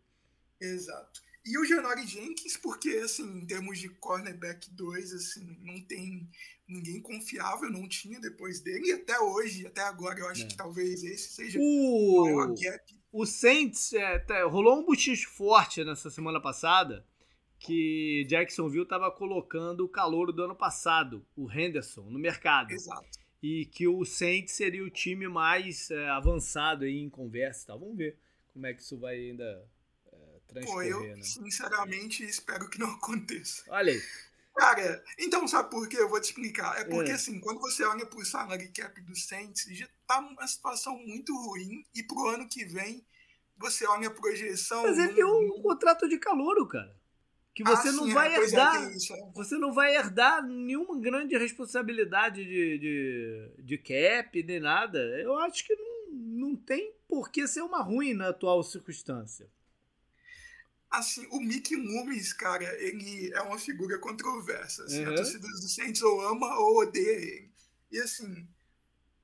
[0.61, 1.21] Exato.
[1.47, 6.29] E o Janori Jenkins, porque, assim, em termos de cornerback 2, assim, não tem
[6.69, 8.89] ninguém confiável, não tinha depois dele.
[8.89, 10.47] E até hoje, até agora, eu acho é.
[10.49, 13.01] que talvez esse seja o, maior gap.
[13.13, 17.07] O Saints, é, tá, rolou um buchicho forte nessa semana passada,
[17.61, 22.73] que Jacksonville estava colocando o calor do ano passado, o Henderson, no mercado.
[22.73, 23.07] Exato.
[23.41, 27.69] E que o Saints seria o time mais é, avançado aí em conversa.
[27.69, 27.77] Tá?
[27.77, 28.19] Vamos ver
[28.53, 29.65] como é que isso vai ainda
[30.65, 31.23] Pô, eu né?
[31.23, 33.63] sinceramente espero que não aconteça.
[33.69, 34.03] Olha aí.
[34.57, 35.99] Cara, então sabe por quê?
[35.99, 36.81] Eu vou te explicar.
[36.81, 37.15] É porque, é.
[37.15, 41.85] assim, quando você olha pro salary cap do Saints, já tá uma situação muito ruim.
[41.95, 43.05] E pro ano que vem,
[43.59, 44.83] você olha a projeção.
[44.83, 46.97] Mas ele tem um, contrato de calouro, cara.
[47.55, 48.83] Que você ah, não sim, vai é, herdar.
[48.83, 49.31] É, isso, é.
[49.35, 54.99] Você não vai herdar nenhuma grande responsabilidade de, de, de cap, nem nada.
[55.21, 59.49] Eu acho que não, não tem por que ser uma ruim na atual circunstância.
[60.97, 64.85] Assim, o Mickey Loomis, cara, ele é uma figura controversa.
[64.85, 65.13] Assim, uhum.
[65.13, 67.53] A torcida do Saints ou ama ou odeia ele.
[67.91, 68.49] E assim,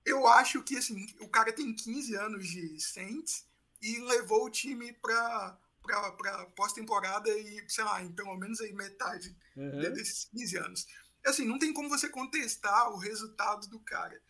[0.04, 3.46] eu acho que assim, o cara tem 15 anos de Saints
[3.80, 9.36] e levou o time para para pós-temporada e, sei lá, em pelo menos aí metade
[9.56, 9.80] uhum.
[9.92, 10.86] desses 15 anos.
[11.26, 14.20] Assim, não tem como você contestar o resultado do cara.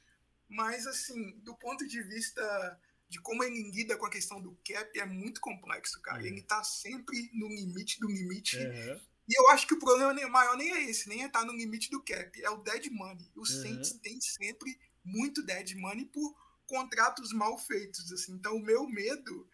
[0.49, 2.81] Mas, assim, do ponto de vista
[3.13, 6.21] de como ele lida com a questão do cap é muito complexo, cara.
[6.21, 6.29] Uhum.
[6.29, 8.57] Ele tá sempre no limite do limite.
[8.57, 9.01] Uhum.
[9.29, 11.53] E eu acho que o problema maior nem é esse, nem é estar tá no
[11.53, 13.31] limite do cap, é o dead money.
[13.37, 13.45] O uhum.
[13.45, 16.35] Saints tem sempre muito dead money por
[16.67, 18.11] contratos mal feitos.
[18.11, 18.33] Assim.
[18.33, 19.47] Então, o meu medo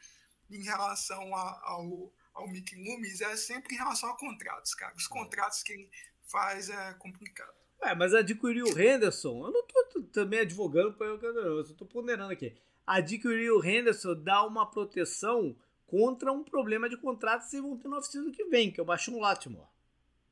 [0.48, 4.94] em relação a, ao, ao Mickey Loomis é sempre em relação a contratos, cara.
[4.94, 5.90] Os contratos que ele
[6.30, 7.58] faz é complicado.
[7.82, 11.86] É, mas adquirir o Henderson, eu não tô também advogando para o eu só tô
[11.86, 12.56] ponderando aqui
[12.96, 17.88] adquirir o Henderson dá uma proteção contra um problema de contrato que vocês vão ter
[17.88, 19.66] no oficina que vem, que é o Baixão Latimore.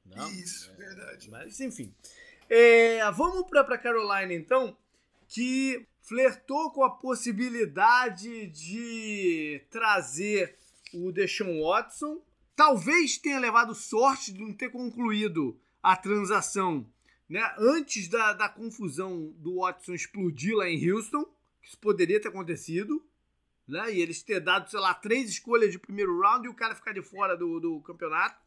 [0.05, 0.31] Não?
[0.33, 1.31] Isso, é, verdade.
[1.31, 1.95] Mas enfim.
[2.49, 4.77] É, vamos para Carolina então,
[5.27, 10.57] que flertou com a possibilidade de trazer
[10.95, 12.23] o Deshaun Watson.
[12.55, 16.87] Talvez tenha levado sorte de não ter concluído a transação
[17.29, 21.27] né, antes da, da confusão do Watson explodir lá em Houston,
[21.67, 23.05] que isso poderia ter acontecido,
[23.67, 26.77] né, e eles ter dado, sei lá, três escolhas de primeiro round e o cara
[26.77, 28.41] ficar de fora do, do campeonato.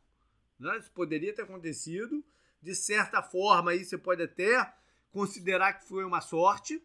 [0.57, 2.23] Né, isso poderia ter acontecido.
[2.61, 4.73] De certa forma, aí você pode até
[5.11, 6.81] considerar que foi uma sorte.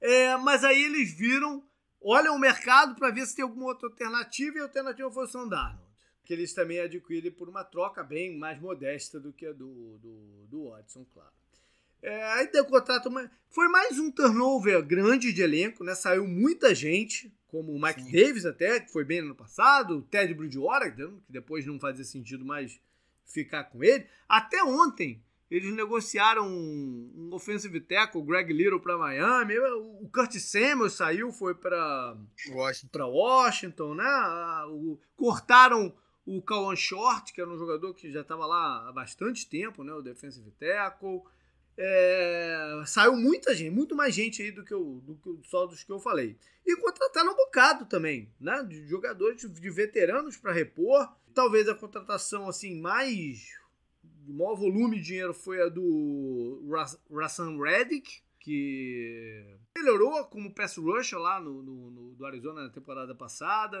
[0.00, 1.64] É, mas aí eles viram,
[2.00, 5.28] olham o mercado para ver se tem alguma outra alternativa e a alternativa foi o
[5.28, 5.88] Sandarno
[6.24, 10.46] que eles também adquirem por uma troca bem mais modesta do que a do, do,
[10.46, 11.32] do Watson, claro.
[12.02, 13.10] É, aí deu contrato.
[13.50, 15.94] Foi mais um turnover grande de elenco, né?
[15.94, 18.12] Saiu muita gente, como o Mike Sim.
[18.12, 22.04] Davis até, que foi bem no ano passado, o Ted Bridgewater, que depois não fazia
[22.04, 22.80] sentido mais
[23.24, 24.06] ficar com ele.
[24.28, 29.58] Até ontem, eles negociaram um, um offensive tackle, o Greg Little para Miami.
[29.58, 32.16] O Curtis Samuel saiu, foi para
[32.50, 33.06] Washington.
[33.06, 34.04] Washington, né?
[34.68, 35.92] O, cortaram
[36.26, 39.92] o Kawan Short, que era um jogador que já estava lá há bastante tempo, né?
[39.94, 41.22] O defensive tackle.
[41.80, 45.84] É, saiu muita gente, muito mais gente aí do que, eu, do que só dos
[45.84, 46.36] que eu falei.
[46.66, 48.64] E contrataram um bocado também, né?
[48.64, 51.08] De jogadores, de veteranos para repor.
[51.32, 53.46] Talvez a contratação assim mais
[54.02, 56.60] de maior volume de dinheiro foi a do
[57.10, 63.14] Rassam Reddick, que melhorou como pass rusher lá no, no, no do Arizona na temporada
[63.14, 63.78] passada.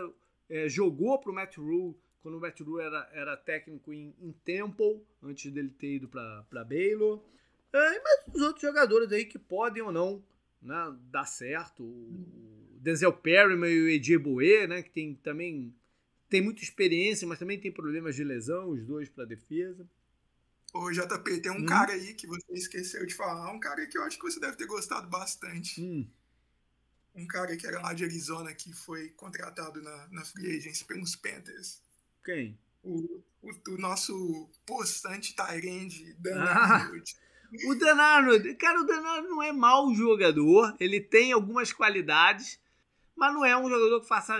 [0.48, 4.32] É, jogou para o Matt Rule quando o Matt Rule era, era técnico em, em
[4.44, 7.22] Temple, antes dele ter ido para Baylor.
[7.72, 10.24] É, mas os outros jogadores aí que podem ou não
[10.60, 11.82] né, dar certo.
[11.82, 15.74] O Denzel Perryman e o AJ Boe, né, que tem também
[16.28, 19.88] tem muita experiência, mas também tem problemas de lesão, os dois para defesa.
[20.74, 21.66] Ô, JP, tem um hum.
[21.66, 24.56] cara aí que você esqueceu de falar, um cara que eu acho que você deve
[24.56, 25.80] ter gostado bastante.
[25.80, 26.06] Hum.
[27.14, 31.16] Um cara que era lá de Arizona, que foi contratado na, na Free Agency pelos
[31.16, 31.80] Panthers.
[32.22, 32.58] Quem?
[32.82, 36.90] O, o, o nosso postante Tyrande, Dan ah,
[37.66, 42.60] O Dan Arnold, cara, o Dan Arnold não é mau jogador, ele tem algumas qualidades,
[43.16, 44.34] mas não é um jogador que faça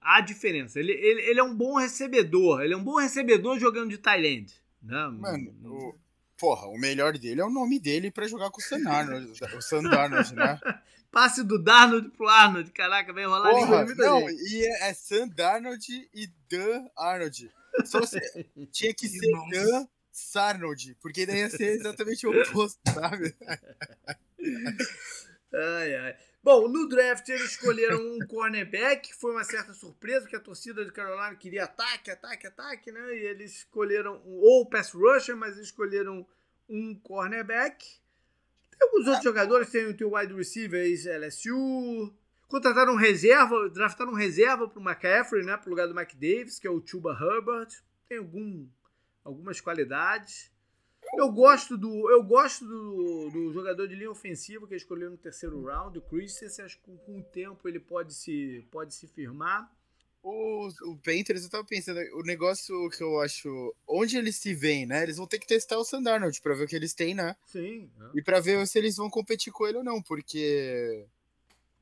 [0.00, 0.78] a diferença.
[0.78, 4.52] Ele, ele, ele é um bom recebedor, ele é um bom recebedor jogando de Thailand.
[4.82, 5.08] Né?
[5.08, 5.94] Mano, o,
[6.38, 9.62] porra, o melhor dele é o nome dele para jogar com o Sam Arnold, o
[9.62, 10.60] Sam Darnold, né?
[11.10, 14.52] Passe do Darnold pro Arnold, caraca, vai rolar Porra, língua Não, gente.
[14.52, 17.50] e é, é Sam Darnold e Dan Arnold.
[17.84, 18.20] Só se,
[18.72, 23.34] tinha que ser Dan Sarnold, porque daí ia ser exatamente o oposto, sabe?
[25.52, 26.16] ai, ai.
[26.42, 30.92] Bom, no draft eles escolheram um cornerback, foi uma certa surpresa, porque a torcida de
[30.92, 33.16] Carolina queria ataque, ataque, ataque, né?
[33.16, 36.26] E eles escolheram, ou pass rusher, mas eles escolheram
[36.68, 37.98] um cornerback.
[38.70, 40.86] Tem alguns outros jogadores, tem o teu wide receiver,
[41.18, 42.14] LSU.
[42.46, 45.56] Contrataram um reserva, draftaram um reserva para o McCaffrey, né?
[45.56, 47.74] Para o lugar do Mike Davis, que é o Chuba Hubbard.
[48.06, 48.68] Tem algum,
[49.24, 50.52] algumas qualidades.
[51.16, 55.64] Eu gosto do, eu gosto do, do jogador de linha ofensiva que escolheu no terceiro
[55.64, 56.64] round, o Christensen.
[56.64, 59.70] Acho que com, com, o tempo ele pode se, pode se firmar.
[60.22, 63.74] O, o Panthers, eu tava pensando, o negócio que eu acho.
[63.86, 65.02] Onde eles se veem, né?
[65.02, 67.36] Eles vão ter que testar o Sandarnold pra ver o que eles têm, né?
[67.46, 67.90] Sim.
[68.00, 68.18] É.
[68.18, 71.06] E pra ver se eles vão competir com ele ou não, porque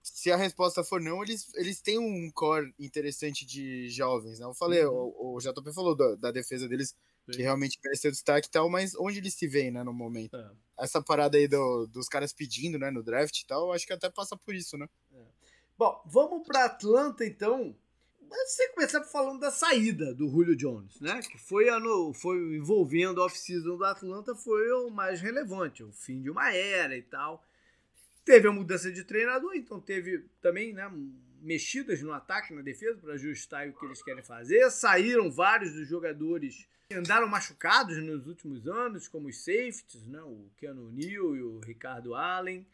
[0.03, 4.47] se a resposta for não, eles, eles têm um core interessante de jovens, né?
[4.47, 5.15] Eu falei, uhum.
[5.17, 6.97] o, o JP falou da, da defesa deles
[7.27, 7.37] Sim.
[7.37, 10.37] que realmente mereceu destaque e tal, mas onde eles se veem, né, no momento?
[10.37, 10.51] É.
[10.79, 14.11] Essa parada aí do, dos caras pedindo, né, no draft e tal, acho que até
[14.11, 14.89] passa por isso, né?
[15.15, 15.23] É.
[15.79, 17.75] Bom, vamos para Atlanta então.
[18.29, 21.21] Você começar falando da saída do Julio Jones, né?
[21.23, 26.23] Que foi, ano, foi envolvendo a off-season do Atlanta, foi o mais relevante, o fim
[26.23, 27.47] de uma era e tal.
[28.25, 30.91] Teve a mudança de treinador, então teve também, né?
[31.43, 34.71] Mexidas no ataque, na defesa, para ajustar o que eles querem fazer.
[34.71, 40.21] Saíram vários dos jogadores andaram machucados nos últimos anos, como os safeties, né?
[40.23, 42.67] o Keanu Neal e o Ricardo Allen.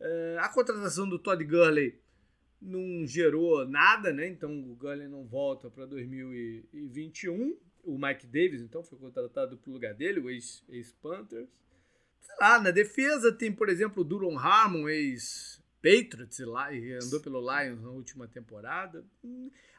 [0.00, 1.98] Uh, a contratação do Todd Gurley
[2.60, 4.26] não gerou nada, né?
[4.26, 7.56] então o Gurley não volta para 2021.
[7.82, 11.48] O Mike Davis, então, foi contratado para o lugar dele, o ex-Panthers.
[12.22, 17.82] Sei lá, na defesa tem, por exemplo, o Duron Harmon, ex-Patriots, e andou pelo Lions
[17.82, 19.04] na última temporada.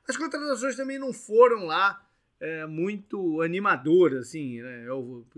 [0.07, 2.04] As contratações também não foram lá
[2.39, 4.85] é, muito animador, assim, né?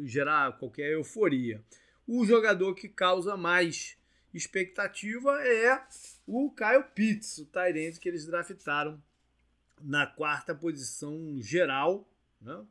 [0.04, 1.64] Gerar qualquer euforia.
[2.08, 3.98] O jogador que causa mais
[4.34, 5.82] expectativa é
[6.26, 9.02] o Kyle Pitts, o Tyrant que eles draftaram
[9.82, 12.10] na quarta posição geral,
[12.42, 12.66] né?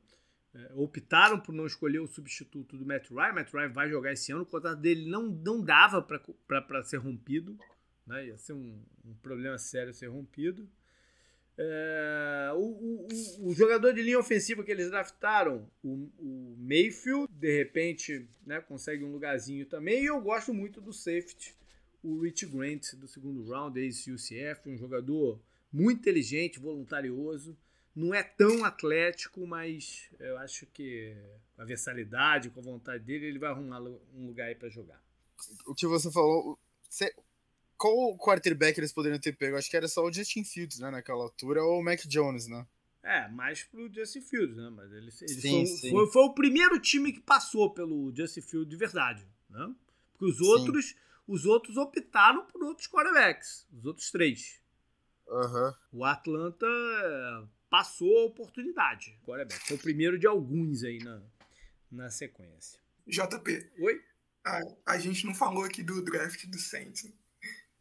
[0.54, 3.32] É, optaram por não escolher o substituto do Matt Ryan.
[3.34, 4.42] Matt Ryan vai jogar esse ano.
[4.42, 7.58] O contrato dele não, não dava para ser rompido.
[8.06, 8.28] Né?
[8.28, 10.66] Ia ser um, um problema sério ser rompido.
[11.58, 17.56] É, o, o, o, jogador de linha ofensiva que eles draftaram, o, o Mayfield, de
[17.56, 20.02] repente, né, consegue um lugarzinho também.
[20.02, 21.54] E eu gosto muito do safety,
[22.02, 25.40] o Rich Grant, do segundo round, ex-UCF, um jogador
[25.72, 27.56] muito inteligente, voluntarioso.
[27.94, 31.16] Não é tão atlético, mas eu acho que
[31.56, 35.02] a versalidade, com a vontade dele, ele vai arrumar um lugar aí para jogar.
[35.66, 36.58] O que você falou,
[37.76, 39.56] qual quarterback eles poderiam ter pego?
[39.56, 42.66] Acho que era só o Justin Fields, né, naquela altura, ou o Mac Jones, né?
[43.02, 44.68] É, mais pro Justin Fields, né?
[44.70, 45.90] Mas ele, ele sim, foi, sim.
[45.90, 49.72] Foi, foi, o primeiro time que passou pelo Justin Fields de verdade, né?
[50.12, 50.94] Porque os outros, sim.
[51.28, 54.60] os outros optaram por outros quarterbacks, os outros três.
[55.28, 55.72] Uhum.
[55.92, 56.66] O Atlanta
[57.70, 59.16] passou a oportunidade.
[59.24, 59.68] Quarterback.
[59.68, 61.22] Foi o primeiro de alguns aí na,
[61.90, 62.80] na sequência.
[63.06, 63.70] JP.
[63.78, 64.02] Oi?
[64.44, 67.12] A, a gente não falou aqui do draft do Saints.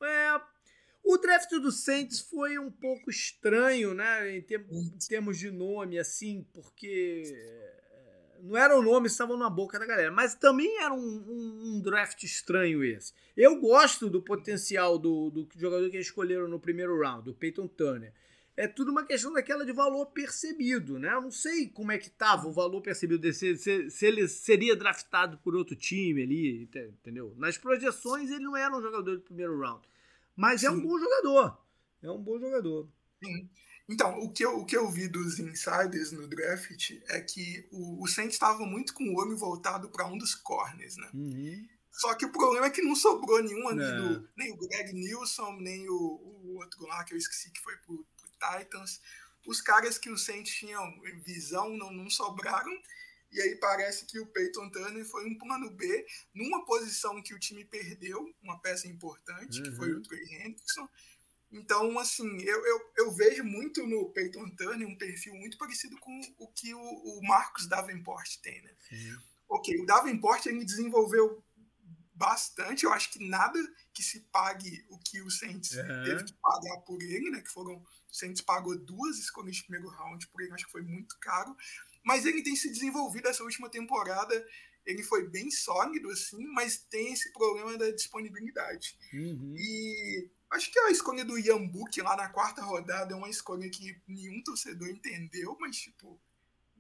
[0.03, 0.41] É,
[1.03, 4.35] o draft do Saints foi um pouco estranho, né?
[4.35, 7.75] Em, termos, em termos de nome, assim, porque é,
[8.41, 11.81] não eram nomes que estavam na boca da galera, mas também era um, um, um,
[11.81, 13.13] draft estranho esse.
[13.35, 17.67] Eu gosto do potencial do, do jogador que eles escolheram no primeiro round, o Peyton
[17.67, 18.13] Turner.
[18.57, 21.13] É tudo uma questão daquela de valor percebido, né?
[21.13, 24.75] Eu não sei como é que estava o valor percebido desse, se, se ele seria
[24.75, 27.33] draftado por outro time ali, entendeu?
[27.37, 29.85] Nas projeções ele não era um jogador de primeiro round.
[30.35, 30.67] Mas Sim.
[30.67, 31.61] é um bom jogador.
[32.01, 32.87] É um bom jogador.
[33.21, 33.49] Sim.
[33.87, 38.03] Então, o que, eu, o que eu vi dos insiders no draft é que o,
[38.03, 41.09] o Saints estava muito com o olho voltado para um dos corners, né?
[41.13, 41.67] Uhum.
[41.91, 45.53] Só que o problema é que não sobrou nenhum ali, do, nem o Greg Nilsson,
[45.57, 48.05] nem o, o, outro lá que eu esqueci que foi pro
[48.39, 49.01] Titans.
[49.45, 52.71] Os caras que o Saints tinham visão não, não sobraram.
[53.31, 57.39] E aí parece que o Peyton Turner foi um plano B numa posição que o
[57.39, 59.63] time perdeu, uma peça importante, uhum.
[59.63, 60.03] que foi o uhum.
[60.03, 60.87] Trey Hendrickson.
[61.51, 66.21] Então, assim, eu, eu, eu, vejo muito no Peyton Turner um perfil muito parecido com
[66.37, 68.71] o que o, o Marcos Davenport tem, né?
[69.47, 71.43] Ok, o Davenport ele desenvolveu
[72.13, 73.59] bastante, eu acho que nada
[73.95, 76.03] que se pague o que o Saints uhum.
[76.03, 77.41] teve que pagar por ele, né?
[77.41, 80.83] Que foram, o Saints pagou duas escolhas de primeiro round por ele, acho que foi
[80.83, 81.55] muito caro
[82.05, 84.47] mas ele tem se desenvolvido essa última temporada.
[84.85, 88.95] Ele foi bem sólido, assim, mas tem esse problema da disponibilidade.
[89.11, 89.55] Uhum.
[89.57, 93.67] E acho que a escolha do Ian Book lá na quarta rodada é uma escolha
[93.71, 96.19] que nenhum torcedor entendeu, mas, tipo,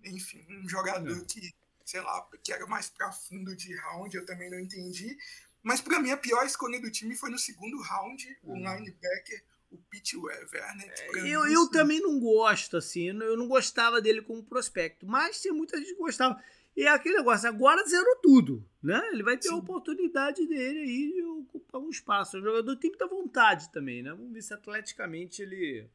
[0.03, 1.25] enfim, um jogador uhum.
[1.25, 1.51] que,
[1.83, 5.17] sei lá, que era mais para fundo de round, eu também não entendi.
[5.65, 8.53] Mas para mim a pior escolha do time foi no segundo round, uhum.
[8.53, 10.77] o linebacker o Pete Werner.
[10.77, 10.93] Né?
[11.15, 15.53] É, eu, eu também não gosto, assim, eu não gostava dele como prospecto, mas tinha
[15.53, 16.41] muita gente que gostava.
[16.77, 19.01] E é aquele negócio, agora zerou tudo, né?
[19.11, 19.55] Ele vai ter Sim.
[19.55, 22.37] a oportunidade dele aí de ocupar um espaço.
[22.37, 24.11] O jogador tem muita vontade também, né?
[24.11, 25.89] Vamos ver se atleticamente ele,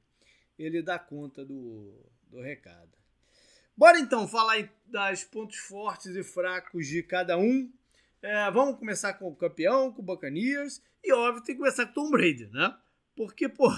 [0.58, 1.94] ele dá conta do,
[2.28, 2.98] do recado.
[3.76, 7.72] Bora então falar das pontos fortes e fracos de cada um.
[8.22, 10.82] É, vamos começar com o campeão, com o Buccaneers.
[11.02, 12.74] E óbvio, tem que começar com o Tom Brady, né?
[13.16, 13.72] Porque, pô,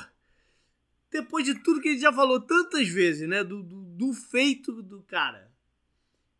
[1.10, 3.44] depois de tudo que gente já falou tantas vezes, né?
[3.44, 5.50] Do, do, do feito do cara.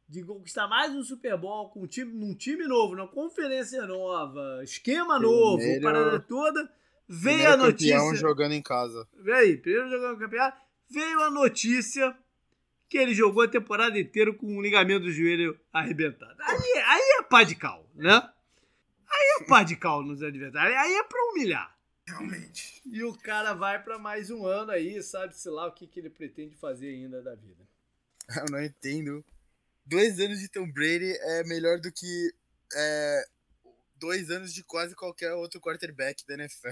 [0.09, 4.61] De conquistar mais um Super Bowl com um time, num time novo, numa conferência nova,
[4.63, 6.71] esquema novo, primeiro, parada toda.
[7.09, 8.15] Veio a notícia.
[8.17, 9.09] jogando em casa.
[9.35, 10.53] Aí, primeiro jogando campeão.
[10.91, 12.15] Veio a notícia
[12.93, 16.37] que ele jogou a temporada inteira com um ligamento do joelho arrebentado.
[16.41, 17.02] Aí, aí
[17.33, 18.13] pá de cal, né?
[19.09, 20.77] Aí é pá de cal nos adversários.
[20.77, 21.75] Aí é pra humilhar.
[22.07, 22.83] Realmente.
[22.85, 26.11] E o cara vai para mais um ano aí, sabe-se lá o que, que ele
[26.11, 27.67] pretende fazer ainda da vida.
[28.37, 29.25] Eu não entendo.
[29.87, 32.35] Dois anos de Tom Brady é melhor do que
[32.75, 33.25] é,
[33.97, 36.69] dois anos de quase qualquer outro quarterback da NFL.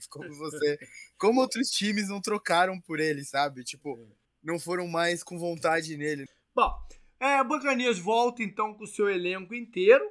[0.08, 0.78] Como você.
[1.18, 3.62] Como outros times não trocaram por ele, sabe?
[3.62, 4.08] Tipo,
[4.42, 6.24] não foram mais com vontade nele.
[6.54, 6.72] Bom,
[7.20, 10.04] é, Bacanias volta então com o seu elenco inteiro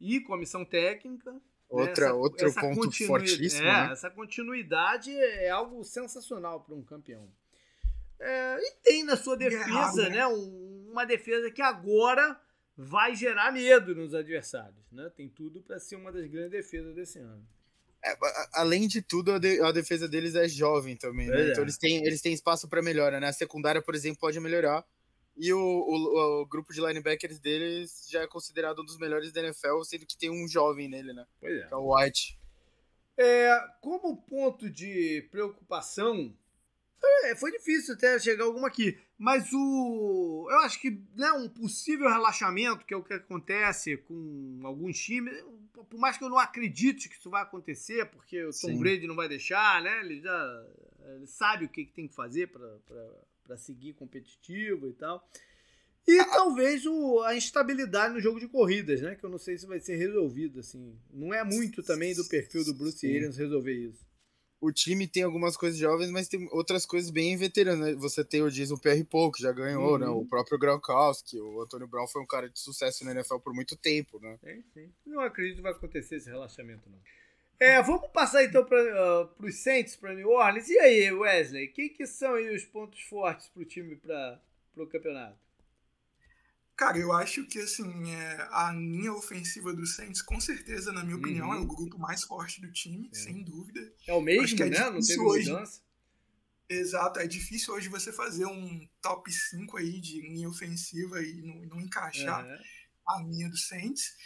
[0.00, 1.34] e comissão técnica.
[1.68, 3.66] Outra, essa, outro essa ponto fortíssimo.
[3.66, 3.92] É, né?
[3.92, 7.30] essa continuidade é algo sensacional para um campeão.
[8.18, 10.16] É, e tem na sua defesa, né?
[10.16, 12.38] né um, uma defesa que agora
[12.76, 14.90] vai gerar medo nos adversários.
[14.90, 15.10] Né?
[15.16, 17.46] Tem tudo para ser uma das grandes defesas desse ano.
[18.02, 18.16] É,
[18.54, 21.48] além de tudo, a, de, a, defesa deles é jovem também, né?
[21.48, 21.50] É.
[21.50, 23.28] Então eles têm, eles têm espaço para melhora, né?
[23.28, 24.84] A secundária, por exemplo, pode melhorar.
[25.36, 29.40] E o, o, o, grupo de linebackers deles já é considerado um dos melhores da
[29.40, 31.26] NFL, sendo que tem um jovem nele, né?
[31.40, 31.66] Pois é.
[31.66, 32.38] Que é o White.
[33.16, 36.34] É, como ponto de preocupação,
[37.24, 38.98] é, foi difícil até chegar alguma aqui.
[39.18, 40.48] Mas o.
[40.50, 45.34] Eu acho que né, um possível relaxamento, que é o que acontece com alguns times,
[45.72, 48.78] por mais que eu não acredite que isso vai acontecer, porque o Tom Sim.
[48.78, 50.00] Brady não vai deixar, né?
[50.00, 50.66] Ele já
[51.16, 52.78] ele sabe o que, que tem que fazer para
[53.56, 55.26] seguir competitivo e tal.
[56.06, 59.14] E talvez o, a instabilidade no jogo de corridas, né?
[59.14, 60.98] Que eu não sei se vai ser resolvido, assim.
[61.12, 64.04] Não é muito também do perfil do Bruce Arians resolver isso.
[64.60, 67.94] O time tem algumas coisas jovens, mas tem outras coisas bem veteranas.
[67.94, 67.94] Né?
[67.94, 69.98] Você tem o Jason Pierre Paul, que já ganhou, uhum.
[69.98, 70.08] né?
[70.08, 73.76] O próprio Gronkowski, o Antônio Brown foi um cara de sucesso na NFL por muito
[73.76, 74.38] tempo, né?
[74.44, 74.92] Sim, sim.
[75.06, 76.98] Não acredito que vai acontecer esse relaxamento, não.
[77.60, 80.70] É, vamos passar então para uh, os Saints, para New Orleans.
[80.70, 84.40] E aí, Wesley, o que, que são aí os pontos fortes para o time para
[84.76, 85.38] o campeonato?
[86.74, 91.16] Cara, eu acho que assim, é, a linha ofensiva do Saints, com certeza, na minha
[91.16, 91.20] uhum.
[91.20, 93.14] opinião, é o grupo mais forte do time, é.
[93.14, 93.92] sem dúvida.
[94.06, 94.90] É o mesmo, é né?
[94.90, 95.50] Não teve hoje.
[95.50, 95.82] mudança.
[96.66, 101.56] Exato, é difícil hoje você fazer um top 5 aí de linha ofensiva e não,
[101.66, 102.58] não encaixar uhum.
[103.06, 104.16] a linha do Saints.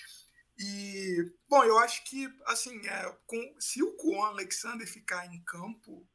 [0.58, 6.06] E, bom, eu acho que, assim, é, com, se o Kwon Alexander ficar em campo,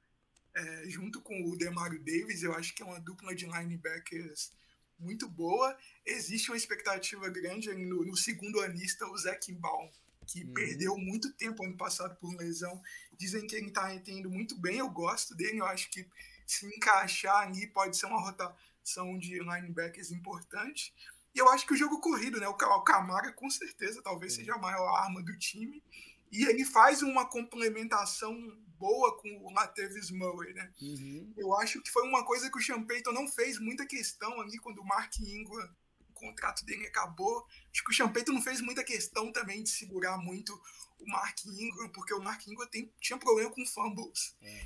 [0.56, 4.52] é, junto com o Demario Davis, eu acho que é uma dupla de linebackers
[4.98, 5.78] muito boa.
[6.06, 9.90] Existe uma expectativa grande no, no segundo anista, o Zach Baum,
[10.28, 10.54] que uhum.
[10.54, 12.82] perdeu muito tempo ano passado por lesão.
[13.18, 16.08] Dizem que ele está entendendo muito bem, eu gosto dele, eu acho que
[16.46, 20.94] se encaixar ali pode ser uma rotação de linebackers importante.
[21.34, 22.47] E eu acho que o jogo corrido, né?
[22.47, 25.84] O Camara, com certeza, talvez seja a maior arma do time.
[26.32, 28.36] E ele faz uma complementação
[28.77, 30.71] boa com o Latavius Murray, né?
[30.82, 31.34] Uhum.
[31.38, 34.80] Eu acho que foi uma coisa que o Champeyton não fez muita questão ali quando
[34.80, 35.69] o Mark Ingram,
[36.09, 37.45] o contrato dele acabou.
[37.71, 40.53] Acho que o Champeyton não fez muita questão também de segurar muito
[40.99, 44.36] o Mark Ingram, porque o Mark Ingram tem, tinha problema com fumbles.
[44.41, 44.65] É.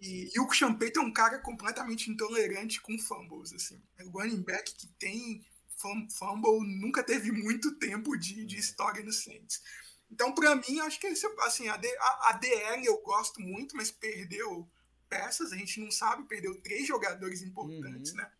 [0.00, 3.80] E, e, o Champeyton é um cara completamente intolerante com fumbles, assim.
[3.98, 5.44] É o running back que tem
[5.80, 9.62] fumble, nunca teve muito tempo de, de história no Saints.
[10.10, 13.90] Então, para mim, acho que esse, assim, a, a, a DL eu gosto muito, mas
[13.90, 14.68] perdeu
[15.08, 18.18] peças, a gente não sabe, perdeu três jogadores importantes, uhum.
[18.18, 18.32] né?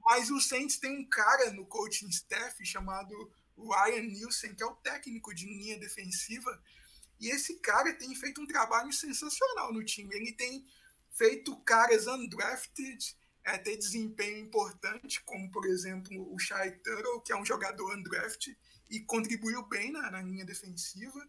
[0.00, 3.14] Mas o Saints tem um cara no coaching staff chamado
[3.56, 6.62] Ryan Nielsen, que é o técnico de linha defensiva,
[7.20, 10.14] e esse cara tem feito um trabalho sensacional no time.
[10.14, 10.66] Ele tem
[11.10, 17.36] feito caras undrafted é, ter desempenho importante, como por exemplo o Shai Tuttle, que é
[17.36, 18.56] um jogador undrafted,
[18.90, 21.20] e contribuiu bem na, na linha defensiva.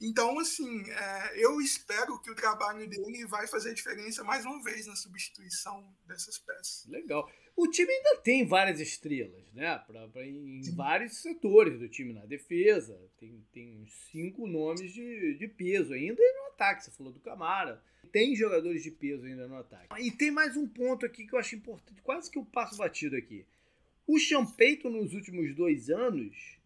[0.00, 4.86] Então, assim, é, eu espero que o trabalho dele vai fazer diferença mais uma vez
[4.86, 6.84] na substituição dessas peças.
[6.86, 7.30] Legal.
[7.56, 9.78] O time ainda tem várias estrelas, né?
[9.86, 10.74] Pra, pra em Sim.
[10.74, 12.12] vários setores do time.
[12.12, 16.84] Na defesa, tem, tem uns cinco nomes de, de peso ainda e no ataque.
[16.84, 17.80] Você falou do Camara.
[18.10, 20.00] Tem jogadores de peso ainda no ataque.
[20.02, 23.16] E tem mais um ponto aqui que eu acho importante, quase que eu passo batido
[23.16, 23.44] aqui.
[24.06, 26.58] O Champeito, nos últimos dois anos,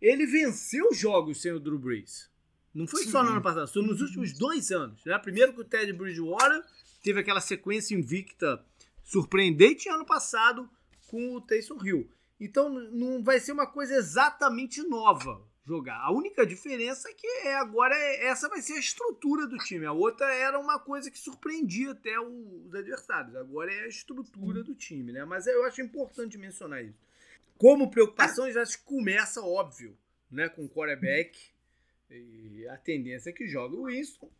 [0.00, 2.30] ele venceu jogos sem o Drew Brees.
[2.74, 3.10] Não foi Sim.
[3.10, 5.04] só no ano passado, foi nos últimos dois anos.
[5.04, 5.18] Né?
[5.18, 6.62] Primeiro com o Ted Bridgewater,
[7.02, 8.64] teve aquela sequência invicta
[9.02, 10.68] surpreendente ano passado
[11.08, 12.10] com o Taysom Hill.
[12.40, 16.00] Então não vai ser uma coisa exatamente nova jogar.
[16.00, 19.86] A única diferença é que é, agora é, essa vai ser a estrutura do time.
[19.86, 23.36] A outra era uma coisa que surpreendia até os adversários.
[23.36, 25.24] Agora é a estrutura do time, né?
[25.24, 26.98] Mas eu acho importante mencionar isso.
[27.56, 29.96] Como preocupação já começa, óbvio,
[30.28, 31.38] né, com o quarterback
[32.10, 34.30] e a tendência é que jogue o Winston,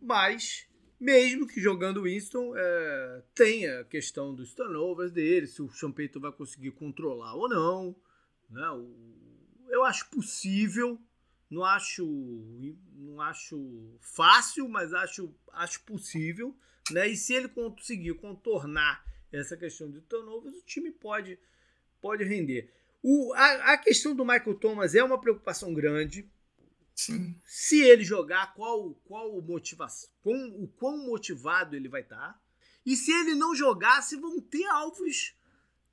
[0.00, 0.66] mas
[1.00, 6.32] mesmo que jogando Winston, é, tem a questão dos turnovers dele, se o Champeito vai
[6.32, 7.96] conseguir controlar ou não.
[8.48, 8.66] Né?
[9.68, 10.98] Eu acho possível,
[11.50, 12.04] não acho,
[12.94, 16.56] não acho fácil, mas acho, acho possível.
[16.90, 17.08] Né?
[17.08, 21.38] E se ele conseguir contornar essa questão de turnovers, o time pode
[22.00, 22.70] pode render.
[23.02, 26.28] O, a, a, questão do Michael Thomas é uma preocupação grande.
[26.94, 27.34] Sim.
[27.44, 32.34] Se ele jogar, qual, qual motivação, quão, o quão motivado ele vai estar.
[32.34, 32.40] Tá.
[32.86, 35.34] E se ele não jogar, se vão ter alvos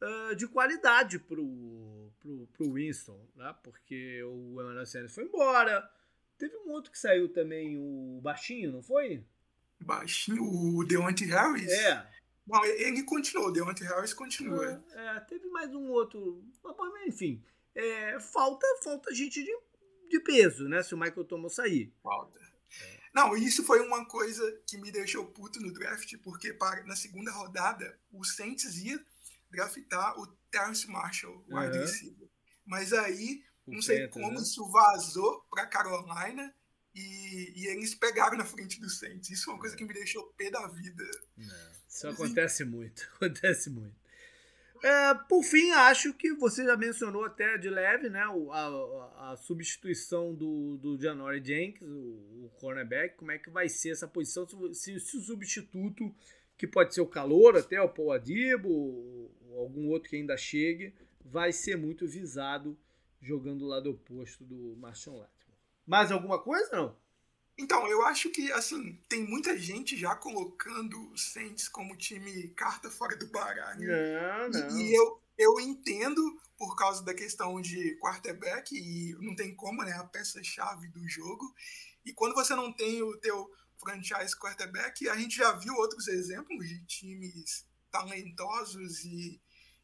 [0.01, 3.55] uh, de qualidade pro, pro, pro Winston, né?
[3.63, 5.89] Porque o Emmanuel Sanders foi embora.
[6.37, 9.23] Teve um outro que saiu também, o Baixinho, não foi?
[9.79, 11.71] Baixinho, o Deontay Harris?
[11.71, 12.07] É.
[12.45, 14.83] Bom, ele continuou, o Deontay Harris continua.
[14.93, 16.43] É, é, teve mais um outro.
[17.05, 17.43] Enfim,
[17.73, 19.55] é, falta, falta gente de,
[20.11, 20.83] de peso, né?
[20.83, 21.93] Se o Michael Thomas sair.
[22.03, 22.39] Falta.
[22.39, 22.99] É.
[23.13, 27.31] Não, isso foi uma coisa que me deixou puto no draft, porque para, na segunda
[27.31, 29.03] rodada o Saints ia
[29.49, 32.29] draftar o Terrence Marshall, o wide receiver.
[32.65, 34.41] Mas aí, o não sei como, né?
[34.41, 36.53] isso vazou para Carolina
[36.95, 39.29] e, e, eles pegaram na frente do Saints.
[39.29, 41.03] Isso é uma coisa que me deixou pé da vida.
[41.37, 41.71] Não.
[41.87, 44.00] Isso acontece muito, acontece muito.
[44.83, 48.23] É, por fim, acho que você já mencionou até de leve, né?
[48.51, 53.91] A, a substituição do, do Janory Jenkins, o, o cornerback, como é que vai ser
[53.91, 56.13] essa posição se, se, o substituto
[56.57, 60.95] que pode ser o calor até, o Paul Adibo, ou algum outro que ainda chegue,
[61.23, 62.77] vai ser muito visado
[63.21, 65.59] jogando do lado oposto do Marshall Latimore.
[65.85, 66.95] Mais alguma coisa, não?
[67.61, 72.89] Então, eu acho que, assim, tem muita gente já colocando o Saints como time carta
[72.89, 73.87] fora do baralho.
[73.87, 74.77] Não, não.
[74.79, 76.19] E eu, eu entendo
[76.57, 79.91] por causa da questão de quarterback e não tem como, né?
[79.93, 81.53] A peça-chave do jogo.
[82.03, 83.47] E quando você não tem o teu
[83.77, 89.39] franchise quarterback, a gente já viu outros exemplos de times talentosos e,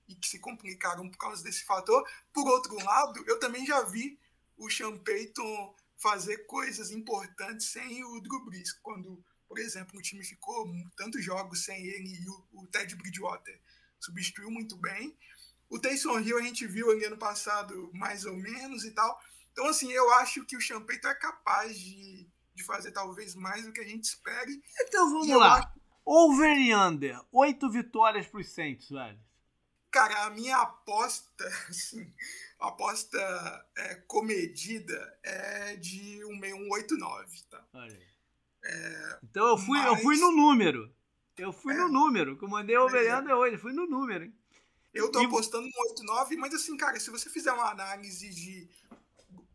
[0.07, 2.03] e que se complicaram por causa desse fator.
[2.33, 4.19] Por outro lado, eu também já vi
[4.57, 10.23] o Sean Payton fazer coisas importantes sem o Drew Brees, quando, por exemplo, o time
[10.23, 13.59] ficou tantos jogos sem ele e o, o Ted Bridgewater
[13.99, 15.17] substituiu muito bem.
[15.69, 19.19] O Taysom Hill a gente viu ali ano passado mais ou menos e tal.
[19.51, 23.73] Então, assim, eu acho que o Champeito é capaz de, de fazer talvez mais do
[23.73, 24.61] que a gente espere.
[24.81, 25.59] Então vamos lá.
[25.59, 25.69] Acho...
[26.05, 27.19] Over e under.
[27.31, 29.19] Oito vitórias para os Saints, velho.
[29.91, 32.13] Cara, a minha aposta, assim,
[32.59, 37.65] aposta é, comedida é de um meio um 8-9, tá?
[38.63, 39.87] É, então eu fui, mas...
[39.87, 40.93] eu fui no número.
[41.37, 42.37] Eu fui é, no número.
[42.37, 43.57] Que eu mandei over e under hoje.
[43.57, 44.35] Fui no número, hein?
[44.93, 45.25] Eu tô e...
[45.25, 48.69] apostando no 8-9, mas assim, cara, se você fizer uma análise de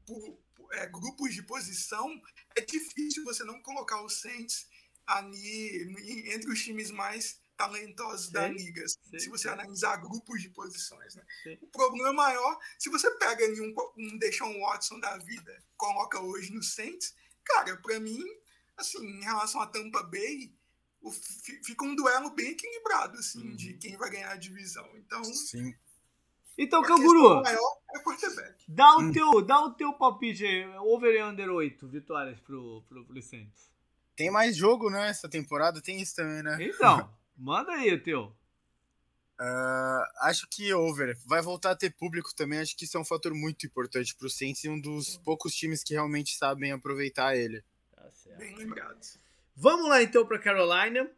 [0.07, 0.39] por,
[0.73, 2.21] é, grupos de posição,
[2.57, 4.67] é difícil você não colocar o Saints
[5.07, 9.55] ali entre os times mais talentosos sim, da liga, sim, se você sim.
[9.55, 11.15] analisar grupos de posições.
[11.15, 11.59] Né?
[11.61, 16.53] O problema maior, se você pega ali um, um Deshaun Watson da vida, coloca hoje
[16.53, 18.23] no Saints, cara, para mim,
[18.77, 20.53] assim, em relação a Tampa Bay,
[21.01, 23.57] o, fica um duelo bem equilibrado, assim, uhum.
[23.57, 24.89] de quem vai ganhar a divisão.
[24.97, 25.75] Então, Sim.
[26.59, 27.57] Então, Canguru, é
[28.69, 29.13] dá, o hum.
[29.13, 33.71] teu, dá o teu palpite aí, over e under 8 vitórias pro, pro, pro Saints.
[34.15, 35.09] Tem mais jogo, né?
[35.09, 36.59] Essa temporada tem isso também, né?
[36.61, 37.11] Então,
[37.43, 38.33] manda aí o teu.
[39.41, 41.17] Uh, acho que over.
[41.27, 42.61] Vai voltar a ter público também.
[42.61, 45.83] Acho que isso é um fator muito importante pro Saints e um dos poucos times
[45.83, 47.63] que realmente sabem aproveitar ele.
[47.91, 48.39] Tá certo.
[48.39, 49.01] Bem lembrado.
[49.57, 51.11] Vamos lá então para Carolina.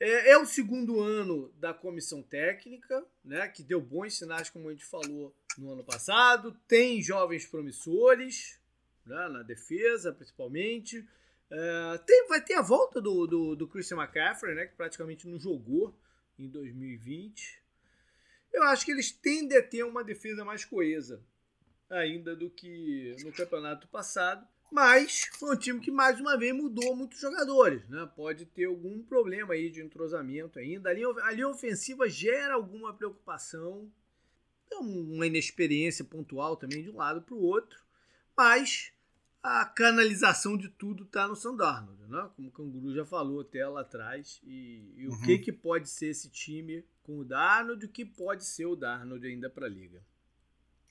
[0.00, 4.72] É, é, o segundo ano da comissão técnica, né, que deu bons sinais, como a
[4.72, 6.56] gente falou no ano passado.
[6.66, 8.58] Tem jovens promissores,
[9.06, 11.06] né, na defesa, principalmente.
[11.50, 15.38] É, tem, vai ter a volta do, do, do Christian McCaffrey, né, que praticamente não
[15.38, 15.98] jogou
[16.38, 17.62] em 2020.
[18.52, 21.22] Eu acho que eles tendem a ter uma defesa mais coesa
[21.90, 24.46] ainda do que no campeonato passado.
[24.70, 28.06] Mas foi um time que mais uma vez mudou muitos jogadores, né?
[28.14, 30.90] Pode ter algum problema aí de entrosamento ainda.
[30.90, 33.90] A linha, a linha ofensiva gera alguma preocupação,
[34.70, 37.82] é uma inexperiência pontual também de um lado para o outro,
[38.36, 38.92] mas
[39.42, 42.30] a canalização de tudo está no Sandarnold, né?
[42.34, 44.40] Como o Canguru já falou até lá atrás.
[44.44, 45.22] E, e o uhum.
[45.22, 48.76] que, que pode ser esse time com o Darnold e o que pode ser o
[48.76, 50.02] Darnold ainda para a liga.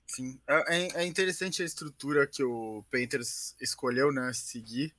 [0.07, 4.95] Sim, é, é, é interessante a estrutura que o Panthers escolheu, né, seguir,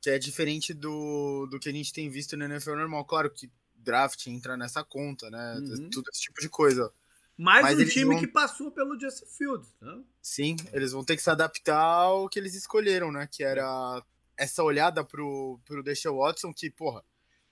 [0.00, 3.04] que é diferente do, do que a gente tem visto no NFL normal.
[3.04, 5.90] Claro que draft entra nessa conta, né, uhum.
[5.90, 6.92] tudo esse tipo de coisa.
[7.36, 8.20] Mais Mas um time vão...
[8.20, 10.02] que passou pelo Justin Fields, né?
[10.22, 14.02] Sim, eles vão ter que se adaptar ao que eles escolheram, né, que era
[14.36, 17.04] essa olhada pro, pro Deshaun Watson, que, porra,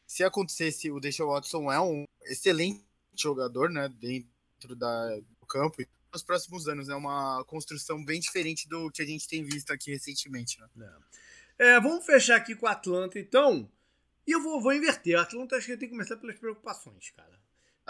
[0.06, 6.22] se acontecesse, o Deshaun Watson é um excelente jogador, né, dentro da, do campo nos
[6.22, 6.88] próximos anos.
[6.88, 6.96] É né?
[6.96, 10.60] uma construção bem diferente do que a gente tem visto aqui recentemente.
[10.76, 10.92] Né?
[11.58, 11.72] É.
[11.74, 13.70] É, vamos fechar aqui com o Atlanta, então.
[14.26, 15.16] E eu vou, vou inverter.
[15.16, 17.41] O Atlanta acho que tem que começar pelas preocupações, cara.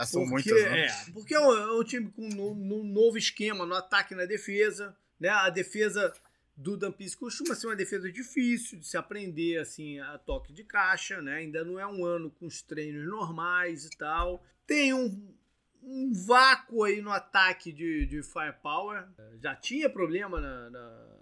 [0.07, 0.87] São porque, muitas, né?
[0.87, 4.17] É, porque é um, é um time com um, um, novo esquema no ataque e
[4.17, 4.97] na defesa.
[5.19, 5.29] Né?
[5.29, 6.13] A defesa
[6.57, 11.21] do Dampis costuma ser uma defesa difícil de se aprender assim a toque de caixa,
[11.23, 11.37] né?
[11.37, 14.45] Ainda não é um ano com os treinos normais e tal.
[14.67, 15.35] Tem um,
[15.83, 19.07] um vácuo aí no ataque de, de firepower.
[19.41, 21.13] Já tinha problema na, na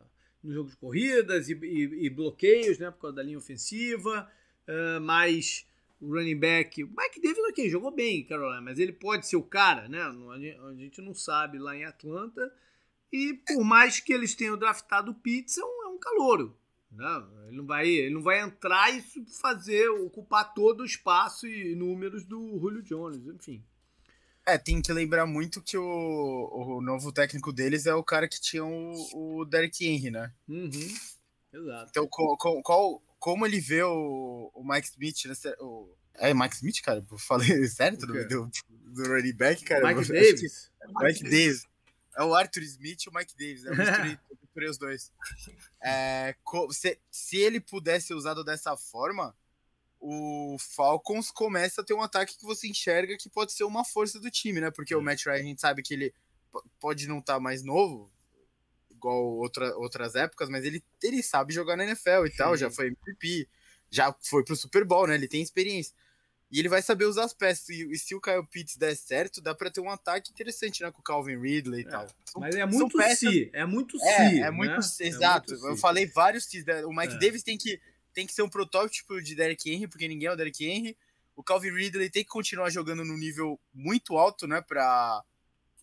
[0.42, 4.30] no jogo de corridas e, e, e, bloqueios, né, por causa da linha ofensiva,
[4.66, 5.66] uh, mas
[6.00, 9.42] o running back, o Mike Davis ok, jogou bem, Carolina, mas ele pode ser o
[9.42, 12.52] cara, né, a gente não sabe lá em Atlanta,
[13.12, 16.56] e por mais que eles tenham draftado o Pitts, é um, é um calouro,
[16.90, 19.02] né, ele não vai, ele não vai entrar e
[19.40, 23.62] fazer, ocupar todo o espaço e números do Julio Jones, enfim.
[24.46, 28.40] É, tem que lembrar muito que o, o novo técnico deles é o cara que
[28.40, 30.32] tinha o, o Derek Henry, né?
[30.48, 30.70] Uhum.
[31.52, 31.90] Exato.
[31.90, 35.34] Então, qual, qual, como ele vê o, o Mike Smith, né?
[35.60, 37.04] O, é Mike Smith, cara?
[37.08, 39.94] Eu falei sério, do, do, do running back, cara?
[39.94, 40.70] Mike Davis.
[40.82, 41.66] É Mike Davis.
[42.16, 43.62] É o Arthur Smith e o Mike Davis.
[43.62, 43.70] Né?
[43.70, 45.12] Eu misturei, misturei os dois.
[45.82, 46.34] É,
[46.70, 49.36] se, se ele pudesse ser usado dessa forma,
[50.00, 54.18] o Falcons começa a ter um ataque que você enxerga que pode ser uma força
[54.18, 54.70] do time, né?
[54.70, 56.14] Porque o Matt Ryan a gente sabe que ele
[56.80, 58.10] pode não estar tá mais novo,
[59.00, 62.36] igual outra, outras épocas, mas ele, ele sabe jogar na NFL e Sim.
[62.36, 63.48] tal, já foi MVP,
[63.90, 65.14] já foi pro Super Bowl, né?
[65.14, 65.94] Ele tem experiência.
[66.50, 67.68] E ele vai saber usar as peças.
[67.68, 70.90] E, se o Kyle Pitts der certo, dá para ter um ataque interessante, né?
[70.90, 72.08] Com o Calvin Ridley e é, tal.
[72.24, 73.18] São, mas é muito peças...
[73.18, 74.08] si, é muito si.
[74.08, 74.78] É, é muito, né?
[75.00, 75.54] exato.
[75.54, 75.80] É muito eu si.
[75.80, 76.64] falei vários si.
[76.66, 76.84] Né?
[76.84, 77.18] O Mike é.
[77.18, 77.80] Davis tem que,
[78.12, 80.96] tem que ser um protótipo de Derrick Henry, porque ninguém é o Derrick Henry.
[81.36, 84.60] O Calvin Ridley tem que continuar jogando no nível muito alto, né?
[84.60, 85.24] Pra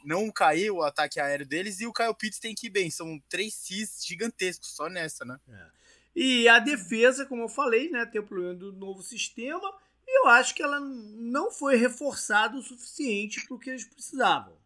[0.07, 1.81] não cair o ataque aéreo deles.
[1.81, 2.89] E o Kyle Pitts tem que ir bem.
[2.89, 5.37] São três Cs gigantescos só nessa, né?
[5.49, 5.67] É.
[6.15, 8.05] E a defesa, como eu falei, né?
[8.05, 9.71] Tem o problema do novo sistema
[10.07, 14.57] e eu acho que ela não foi reforçada o suficiente para o que eles precisavam.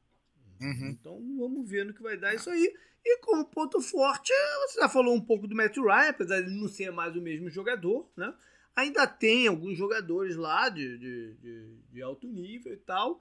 [0.61, 0.89] Uhum.
[0.89, 2.71] Então vamos ver no que vai dar isso aí.
[3.03, 4.31] E como ponto forte,
[4.67, 7.49] você já falou um pouco do Matt Ryan, apesar de não ser mais o mesmo
[7.49, 8.31] jogador, né?
[8.75, 13.19] Ainda tem alguns jogadores lá de, de, de, de alto nível e tal.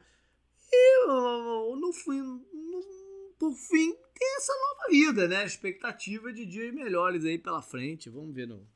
[0.73, 2.85] E no fim, no,
[3.39, 5.45] por fim, tem essa nova vida, né?
[5.45, 8.11] Expectativa de dias melhores aí pela frente.
[8.11, 8.67] Vamos ver no,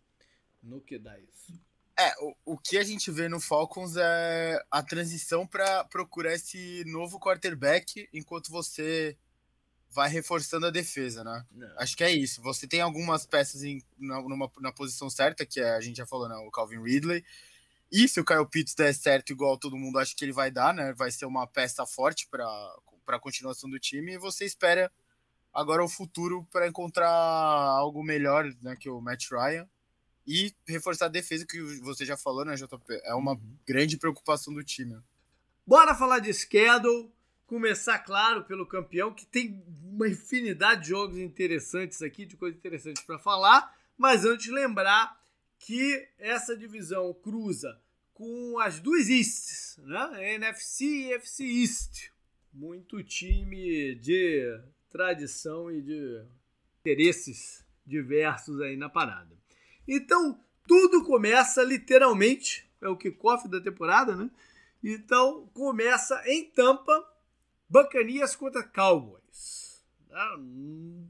[0.62, 1.52] no que dá isso.
[1.96, 6.82] É, o, o que a gente vê no Falcons é a transição para procurar esse
[6.86, 9.16] novo quarterback enquanto você
[9.90, 11.46] vai reforçando a defesa, né?
[11.52, 11.78] Não.
[11.78, 12.42] Acho que é isso.
[12.42, 16.06] Você tem algumas peças em, na, numa, na posição certa, que é, a gente já
[16.06, 16.34] falou, né?
[16.36, 17.24] O Calvin Ridley.
[17.96, 20.74] E se o Kyle Pitts der certo, igual todo mundo acha que ele vai dar,
[20.74, 20.92] né?
[20.94, 22.44] Vai ser uma peça forte para
[23.06, 24.14] a continuação do time.
[24.14, 24.90] E você espera
[25.52, 29.68] agora o futuro para encontrar algo melhor né, que o Matt Ryan
[30.26, 33.00] e reforçar a defesa, que você já falou, né, JP?
[33.04, 33.56] É uma uhum.
[33.64, 35.00] grande preocupação do time.
[35.64, 37.12] Bora falar de schedule.
[37.46, 43.04] Começar, claro, pelo campeão, que tem uma infinidade de jogos interessantes aqui, de coisas interessantes
[43.04, 43.72] para falar.
[43.96, 45.16] Mas antes, lembrar
[45.60, 47.83] que essa divisão cruza
[48.14, 50.34] com as duas Easts, né?
[50.34, 52.10] NFC e FC East.
[52.52, 56.24] Muito time de tradição e de
[56.80, 59.36] interesses diversos aí na parada.
[59.86, 64.30] Então, tudo começa literalmente, é o kickoff da temporada, né?
[64.82, 67.04] Então, começa em Tampa,
[67.68, 69.82] Bacanias contra Cowboys.
[70.12, 70.38] Ah,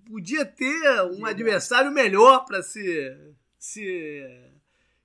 [0.07, 4.54] podia ter um adversário melhor para se, se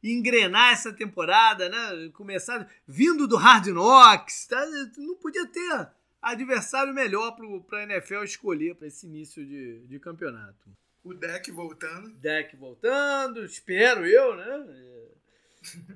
[0.04, 2.10] engrenar essa temporada, né?
[2.14, 4.66] Começar vindo do Hard Knocks, tá?
[4.98, 5.90] não podia ter
[6.22, 7.36] adversário melhor
[7.68, 10.70] para a NFL escolher para esse início de, de campeonato.
[11.04, 12.10] O deck voltando.
[12.16, 14.66] Deck voltando, espero eu, né?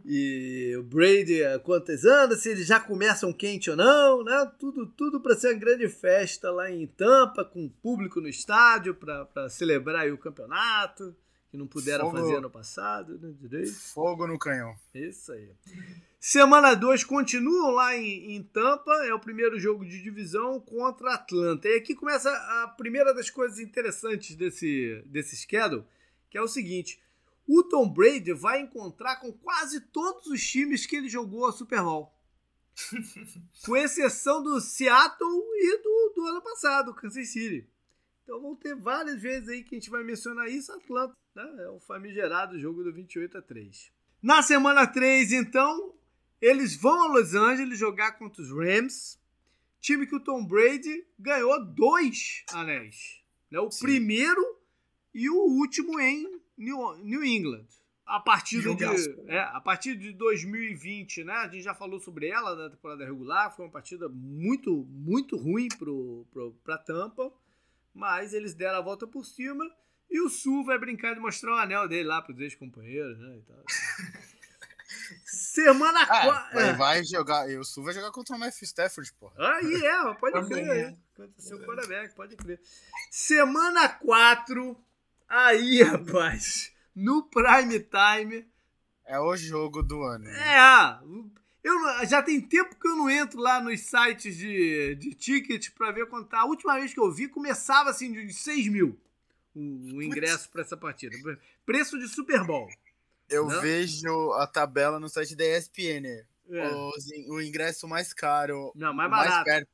[0.05, 4.51] E o Brady, quantas anos, se eles já começam quente ou não, né?
[4.59, 9.49] Tudo, tudo para ser uma grande festa lá em Tampa, com público no estádio para
[9.49, 11.15] celebrar o campeonato,
[11.53, 12.17] que não puderam Fogo.
[12.17, 13.31] fazer ano passado, né?
[13.39, 13.75] Direito.
[13.75, 14.75] Fogo no canhão.
[14.91, 15.51] Isso aí.
[16.19, 21.67] Semana 2 continuam lá em, em, Tampa, é o primeiro jogo de divisão contra Atlanta.
[21.67, 25.85] E aqui começa a primeira das coisas interessantes desse, desse schedule,
[26.27, 26.99] que é o seguinte:
[27.47, 31.83] o Tom Brady vai encontrar com quase todos os times que ele jogou a Super
[31.83, 32.11] Bowl.
[33.63, 37.69] com exceção do Seattle e do, do ano passado, Kansas City.
[38.23, 41.13] Então vão ter várias vezes aí que a gente vai mencionar isso, Atlanta.
[41.35, 41.43] Né?
[41.59, 43.91] É o famigerado jogo do 28 a 3.
[44.21, 45.93] Na semana 3, então,
[46.41, 49.19] eles vão a Los Angeles jogar contra os Rams,
[49.81, 53.21] time que o Tom Brady ganhou dois anéis.
[53.51, 53.59] Né?
[53.59, 53.85] O Sim.
[53.85, 54.41] primeiro
[55.13, 57.67] e o último em New, England.
[58.05, 61.33] A partir, de, é, a partir de 2020, né?
[61.33, 63.55] A gente já falou sobre ela na temporada regular.
[63.55, 65.67] Foi uma partida muito, muito ruim
[66.63, 67.31] para Tampa.
[67.93, 69.63] Mas eles deram a volta por cima.
[70.09, 73.41] E o Sul vai brincar de mostrar o anel dele lá para os ex-companheiros, né?
[75.25, 76.59] Semana 4.
[76.59, 77.49] É, vai jogar.
[77.49, 79.33] E o Sul vai jogar contra o Matthew Stafford, porra.
[79.55, 80.71] Aí é, pode crer.
[80.71, 80.97] Aí.
[81.15, 82.59] Contra seu quarterback, pode crer.
[83.11, 84.77] Semana 4.
[85.29, 86.71] Aí, rapaz.
[86.95, 88.47] No prime time.
[89.05, 90.25] É o jogo do ano.
[90.25, 90.39] Né?
[90.39, 90.99] É.
[91.63, 95.91] Eu, já tem tempo que eu não entro lá nos sites de, de ticket para
[95.91, 96.39] ver quanto tá.
[96.39, 98.99] A última vez que eu vi começava assim de 6 mil
[99.55, 101.15] o, o ingresso para essa partida.
[101.65, 102.67] Preço de Super Bowl.
[103.29, 103.61] Eu não?
[103.61, 106.25] vejo a tabela no site da ESPN.
[106.49, 106.75] É.
[107.29, 108.73] o ingresso mais caro.
[108.75, 109.31] Não, mais barato.
[109.31, 109.69] Mais perto,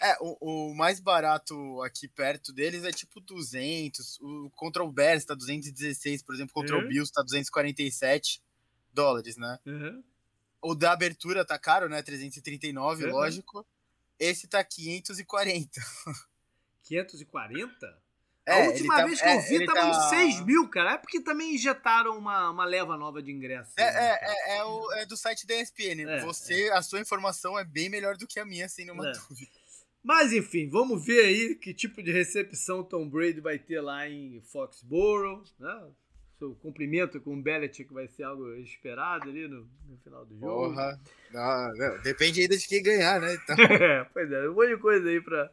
[0.00, 4.18] é, o, o, mais barato aqui perto deles é tipo 200.
[4.20, 6.84] O contra o Bears tá 216, por exemplo, contra uhum.
[6.84, 8.42] o Bills tá 247
[8.92, 9.58] dólares, né?
[9.66, 10.02] Uhum.
[10.60, 12.02] O da abertura tá caro, né?
[12.02, 13.10] 339, uhum.
[13.12, 13.66] lógico.
[14.18, 15.80] Esse tá 540.
[16.82, 18.08] 540?
[18.48, 19.90] É, a última tá, vez que eu é, vi tava tá...
[19.90, 20.94] uns 6 mil, cara.
[20.94, 23.74] É porque também injetaram uma, uma leva nova de ingressos.
[23.76, 26.08] É, né, é, é, é, o, é, do site da ESPN.
[26.08, 29.52] É, Você, a sua informação é bem melhor do que a minha, sem nenhuma dúvida.
[30.02, 34.40] Mas enfim, vamos ver aí que tipo de recepção Tom Brady vai ter lá em
[34.40, 35.90] Foxborough, né?
[36.38, 40.68] Seu cumprimento com o Belichick vai ser algo esperado ali no, no final do jogo.
[40.68, 41.00] Porra.
[41.32, 43.34] Não, não, depende ainda de quem ganhar, né?
[43.34, 43.56] Então...
[43.58, 45.50] é, pois é, um monte de coisa aí pra,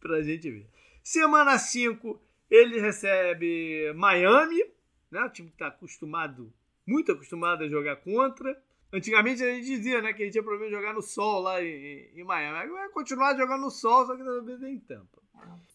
[0.00, 0.66] pra gente ver.
[1.02, 2.18] Semana 5,
[2.50, 4.64] ele recebe Miami,
[5.10, 5.20] né?
[5.24, 6.50] O time que está acostumado,
[6.86, 8.58] muito acostumado a jogar contra.
[8.90, 11.62] Antigamente a gente dizia, né, que a gente tinha problema de jogar no sol lá
[11.62, 12.70] em, em Miami.
[12.70, 15.20] Vai continuar jogando no sol, só que talvez em Tampa.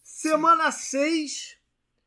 [0.03, 1.57] Semana 6,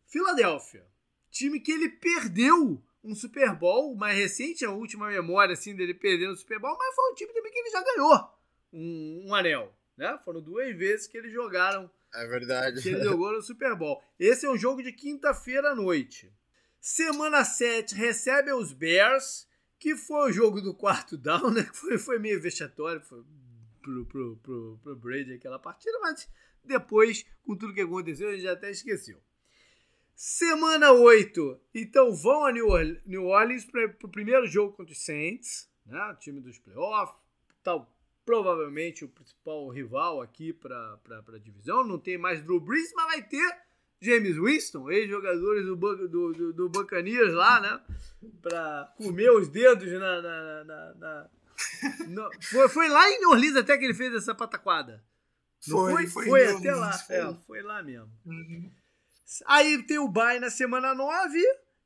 [0.09, 0.92] Filadélfia.
[1.33, 6.35] Time que ele perdeu um Super Bowl mais recente, a última memória assim dele perdendo
[6.35, 8.31] o Super Bowl, mas foi um time também que ele já ganhou
[8.73, 9.75] um, um anel.
[9.97, 10.17] Né?
[10.25, 12.83] Foram duas vezes que eles jogaram é verdade.
[12.83, 14.03] Que ele jogou no Super Bowl.
[14.19, 16.31] Esse é um jogo de quinta-feira à noite.
[16.79, 21.63] Semana 7 recebe os Bears, que foi o jogo do quarto down, né?
[21.73, 23.25] Foi, foi meio vexatório foi
[23.81, 26.29] pro, pro, pro, pro Brady aquela partida, mas
[26.65, 29.21] depois, com tudo que aconteceu, a gente já até esqueceu.
[30.15, 36.01] Semana 8, então vão a New Orleans para o primeiro jogo contra os Saints, né?
[36.13, 37.17] o time dos playoffs,
[37.63, 37.93] tal,
[38.25, 41.85] provavelmente o principal rival aqui para a divisão.
[41.85, 43.57] Não tem mais Drew Brees, mas vai ter
[44.01, 47.81] James Winston, ex-jogadores do, do, do, do Buccaneers lá, né?
[48.41, 50.23] Para comer os dedos na.
[50.23, 51.31] na, na, na
[52.09, 55.05] no, foi, foi lá em New Orleans até que ele fez essa pataquada.
[55.61, 56.93] Foi, foi, foi, foi até lá.
[56.93, 57.17] Foi.
[57.17, 58.11] É, foi lá mesmo.
[58.27, 58.71] Uhum.
[59.47, 61.41] Aí tem o bye na semana 9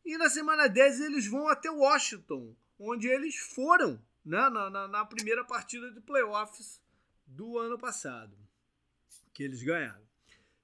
[0.04, 5.04] e na semana 10 eles vão até Washington, onde eles foram né, na, na, na
[5.04, 6.80] primeira partida de playoffs
[7.26, 8.36] do ano passado,
[9.32, 10.04] que eles ganharam.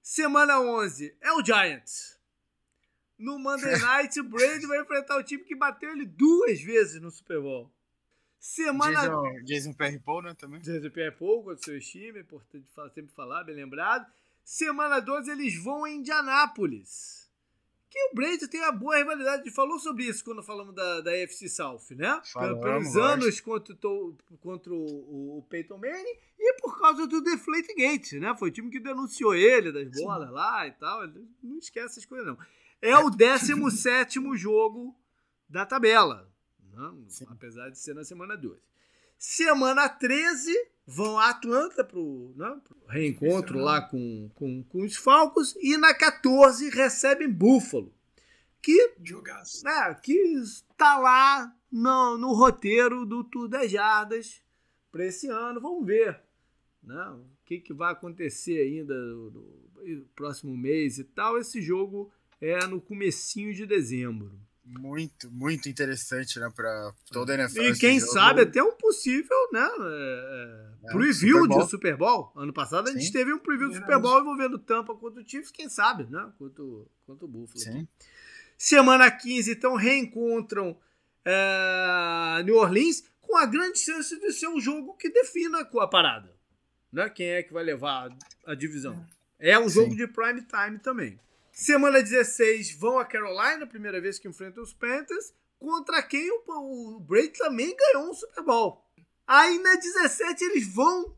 [0.03, 2.19] Semana 11 é o Giants.
[3.17, 7.11] No Monday Night, o Brady vai enfrentar o time que bateu ele duas vezes no
[7.11, 7.71] Super Bowl.
[8.41, 9.03] Semana.
[9.03, 10.61] Jason, Jason Pierre-Paul, né, também?
[10.61, 14.13] Jason Pierre-Paul contra o seu time, é importante sempre falar, bem lembrado.
[14.45, 17.23] Semana 12, eles vão em Indianápolis
[17.93, 19.51] que o Brady tem uma boa rivalidade.
[19.51, 22.23] Falou sobre isso quando falamos da, da FC South, né?
[22.25, 23.77] Falamos, Pelos anos contra,
[24.41, 28.35] contra o, o Peyton Manning e por causa do Deflate Gate, né?
[28.35, 30.35] Foi o time que denunciou ele das bolas Sim.
[30.35, 31.07] lá e tal.
[31.43, 32.39] Não esquece essas coisas, não.
[32.81, 34.97] É o 17 jogo
[35.47, 36.27] da tabela,
[36.73, 36.95] né?
[37.29, 38.59] apesar de ser na semana 12.
[39.19, 40.51] Semana 13,
[40.87, 45.95] vão a Atlanta pro, né, pro reencontro lá com, com, com os Falcons e na
[45.95, 47.93] 14 recebem Buffalo.
[48.61, 48.95] Que,
[49.65, 54.41] né, que está lá no, no roteiro do Tour das Jardas
[54.91, 55.61] para esse ano.
[55.61, 56.21] Vamos ver
[56.83, 61.39] né, o que, que vai acontecer ainda no, no próximo mês e tal.
[61.39, 64.33] Esse jogo é no comecinho de dezembro
[64.65, 67.63] muito, muito interessante, né, para toda a NFL.
[67.63, 68.13] E quem jogo.
[68.13, 72.33] sabe até um possível, né, é, é, é preview Super de Super Bowl.
[72.37, 73.13] Ano passado a gente Sim.
[73.13, 76.65] teve um preview do Super Bowl envolvendo Tampa contra o Chiefs, quem sabe, né, contra,
[77.07, 77.59] contra o Buffalo.
[77.59, 77.89] Sim.
[78.57, 80.77] Semana 15, então, reencontram
[81.25, 86.31] é, New Orleans com a grande chance de ser um jogo que defina a parada.
[86.93, 87.09] Né?
[87.09, 88.15] Quem é que vai levar
[88.47, 89.05] a divisão.
[89.39, 89.97] É um jogo Sim.
[89.97, 91.19] de prime time também.
[91.53, 97.01] Semana 16 vão a Carolina, primeira vez que enfrentam os Panthers, contra quem o, o
[97.01, 98.83] Brady também ganhou um Super Bowl.
[99.27, 101.15] Aí na 17 eles vão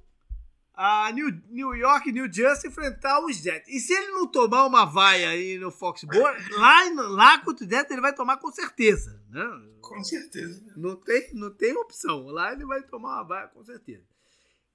[0.75, 3.69] a New, New York, New Jersey enfrentar os Jets.
[3.69, 7.91] E se ele não tomar uma vaia aí no Foxborough, lá, lá contra o Jets
[7.93, 9.23] ele vai tomar com certeza.
[9.31, 9.45] Né?
[9.81, 10.61] Com certeza.
[10.77, 12.27] Não tem, não tem opção.
[12.27, 14.05] Lá ele vai tomar uma vaia com certeza.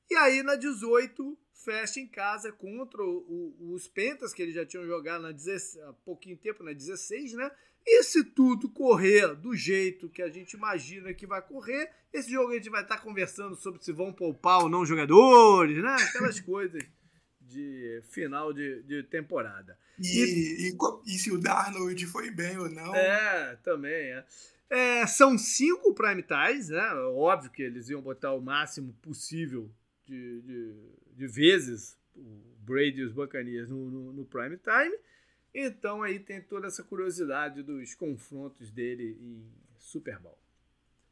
[0.10, 4.66] E aí na 18 fecha em casa contra o, o, os Pentas, que eles já
[4.66, 7.52] tinham jogado na 16, há pouquinho tempo, na 16, né?
[7.86, 12.52] E se tudo correr do jeito que a gente imagina que vai correr, esse jogo
[12.52, 15.96] a gente vai estar conversando sobre se vão poupar ou não jogadores, né?
[16.00, 16.84] Aquelas coisas
[17.42, 19.78] de final de, de temporada.
[20.00, 22.96] E, e, e, se o Darnold foi bem ou não.
[22.96, 24.26] É, também é.
[24.70, 26.24] é são cinco prime
[26.70, 26.94] né?
[27.16, 29.70] Óbvio que eles iam botar o máximo possível
[30.06, 30.76] de, de
[31.20, 34.98] de vezes o Brady e os Buccaneers no, no, no, prime time.
[35.54, 39.46] Então aí tem toda essa curiosidade dos confrontos dele em
[39.78, 40.38] Super Bowl.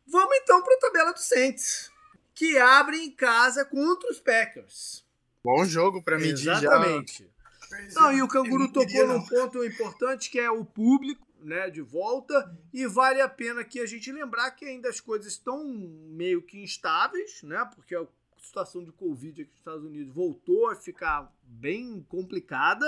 [0.07, 1.91] Vamos então para a tabela do Saints,
[2.33, 5.05] que abre em casa contra os Packers.
[5.43, 7.23] Bom jogo para medir Exatamente.
[7.69, 7.99] já.
[7.99, 12.57] Não, e o Canguru tocou num ponto importante que é o público, né, de volta,
[12.73, 16.63] e vale a pena que a gente lembrar que ainda as coisas estão meio que
[16.63, 18.07] instáveis, né, porque é o
[18.47, 22.85] situação de Covid aqui nos Estados Unidos voltou a ficar bem complicada.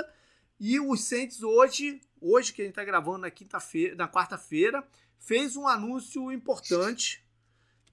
[0.60, 4.88] E o Saints hoje, hoje que a gente está gravando na quinta-feira, na quarta-feira,
[5.20, 7.24] fez um anúncio importante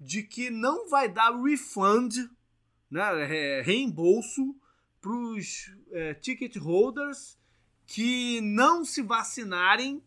[0.00, 2.30] de que não vai dar refund,
[2.90, 4.54] né, reembolso
[5.00, 7.38] para os é, ticket holders
[7.86, 10.02] que não se vacinarem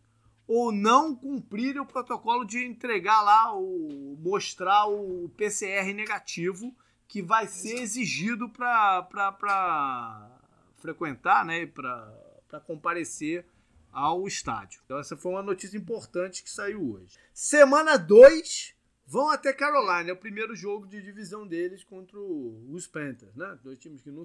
[0.48, 6.76] ou não cumprirem o protocolo de entregar lá, o, mostrar o PCR negativo
[7.10, 10.30] que vai ser exigido para
[10.78, 13.46] frequentar, né, para comparecer
[13.92, 14.80] ao estádio.
[14.86, 17.18] Então essa foi uma notícia importante que saiu hoje.
[17.34, 18.76] Semana 2
[19.08, 23.58] vão até Carolina, é o primeiro jogo de divisão deles contra os Panthers, né?
[23.64, 24.24] Dois times que não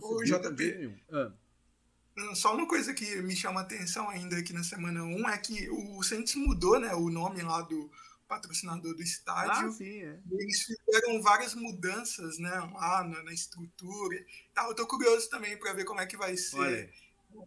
[0.52, 0.96] de nenhum.
[1.10, 1.32] Ah.
[2.34, 5.38] Só uma coisa que me chama a atenção ainda aqui na semana 1 um é
[5.38, 7.90] que o Saints mudou né, o nome lá do
[8.28, 9.68] patrocinador do estádio.
[9.68, 10.18] Ah, sim, é.
[10.30, 14.24] Eles fizeram várias mudanças né, lá na, na estrutura.
[14.54, 16.92] Tá, eu tô curioso também para ver como é que vai ser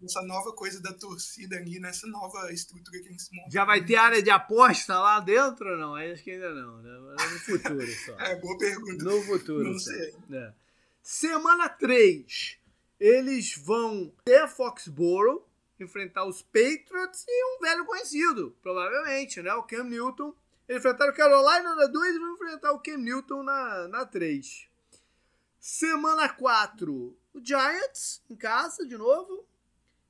[0.04, 3.52] essa nova coisa da torcida ali, nessa nova estrutura que eles montam.
[3.52, 5.96] Já vai ter área de aposta lá dentro ou não?
[5.96, 7.16] Acho que ainda não, né?
[7.32, 8.20] No futuro só.
[8.20, 9.04] é, boa pergunta.
[9.04, 9.64] No futuro.
[9.64, 10.14] Não sei.
[10.32, 10.54] É.
[11.02, 12.58] Semana 3
[13.00, 15.46] eles vão ter Foxborough,
[15.80, 19.54] enfrentar os Patriots e um velho conhecido, provavelmente, né?
[19.54, 20.34] O Cam Newton.
[20.68, 24.68] Eles enfrentaram o Carolina na 2 e vão enfrentar o Cam Newton na, na 3.
[25.60, 26.94] Semana 4,
[27.34, 29.48] o Giants em casa de novo.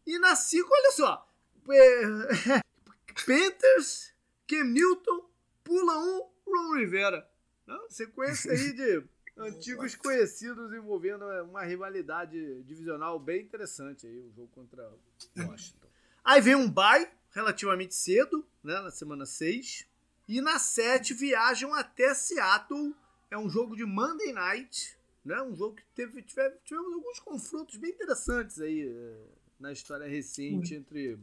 [0.05, 1.30] E na 5, olha só.
[3.26, 4.14] Panthers,
[4.47, 5.30] Cam Newton,
[5.64, 7.30] pula um, Ron Rivera.
[7.66, 9.03] Não, sequência aí de
[9.38, 14.89] antigos conhecidos envolvendo uma rivalidade divisional bem interessante aí, o jogo contra
[15.38, 15.88] Washington.
[16.24, 19.86] Aí vem um bye relativamente cedo, né, na semana 6.
[20.28, 22.93] E na 7 viajam até Seattle.
[23.32, 25.41] É um jogo de Monday Night, né?
[25.41, 29.25] Um jogo que teve, tivemos, tivemos alguns confrontos bem interessantes aí é,
[29.59, 30.80] na história recente uhum.
[30.80, 31.19] entre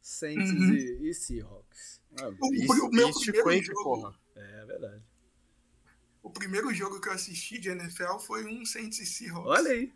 [0.00, 0.74] Saints uhum.
[0.74, 2.00] e, e, Seahawks.
[2.20, 4.14] Ah, o, o, o meu primeiro jogo, porra.
[4.34, 5.02] É verdade.
[6.22, 9.50] O primeiro jogo que eu assisti de NFL foi um Saints e Seahawks.
[9.50, 9.92] Olha aí.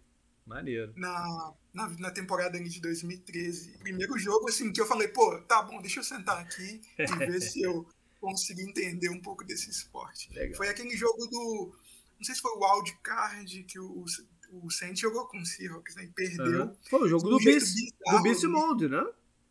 [0.47, 0.93] Maneiro.
[0.97, 3.79] Na, na, na, temporada de 2013.
[3.79, 7.41] Primeiro jogo, assim, que eu falei, pô, tá bom, deixa eu sentar aqui e ver
[7.41, 7.87] se eu
[8.21, 10.33] consigo entender um pouco desse esporte.
[10.33, 10.57] Legal.
[10.57, 11.75] Foi aquele jogo do.
[12.19, 14.05] Não sei se foi o Wild Card que o,
[14.53, 16.05] o Saints jogou com o Seahawks, né?
[16.05, 16.65] E perdeu.
[16.65, 16.77] Uhum.
[16.89, 17.75] Foi o jogo do Beast,
[18.11, 19.03] do Beast Mode, né?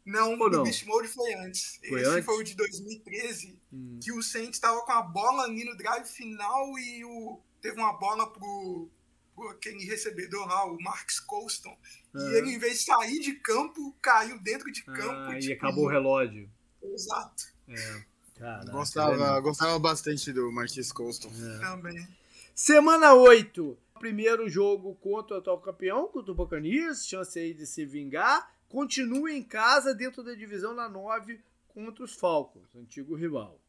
[0.05, 0.63] Não, Ou o não?
[0.63, 1.79] Beast Mode foi antes.
[1.87, 2.25] Foi Esse antes?
[2.25, 3.99] foi o de 2013, hum.
[4.01, 7.93] que o Saints estava com a bola ali no drive final e o, teve uma
[7.93, 8.89] bola pro,
[9.35, 11.77] pro aquele recebedor lá, o Marcus Colston.
[12.15, 15.31] E ele, em vez de sair de campo, caiu dentro de campo.
[15.31, 16.49] Ah, tipo, e acabou o relógio.
[16.81, 17.43] Exato.
[17.67, 18.05] É.
[18.39, 21.29] Caraca, gostava, é gostava bastante do Marquis Colston.
[21.29, 21.59] É.
[21.59, 22.07] Também.
[22.55, 23.77] Semana 8.
[23.99, 27.05] Primeiro jogo contra o atual campeão, contra o Buccaneers.
[27.05, 32.13] Chance aí de se vingar continua em casa dentro da divisão na 9 contra os
[32.13, 33.59] Falcons, antigo rival.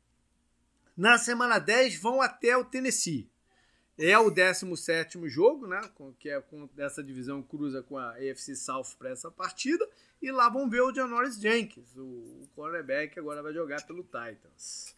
[0.97, 3.29] Na semana 10 vão até o Tennessee.
[3.99, 5.81] É o 17 jogo, né?
[6.19, 6.43] Que é
[6.75, 9.87] dessa divisão cruza com a AFC South para essa partida.
[10.23, 14.95] E lá vão ver o Janoris Jenkins, o cornerback, agora vai jogar pelo Titans.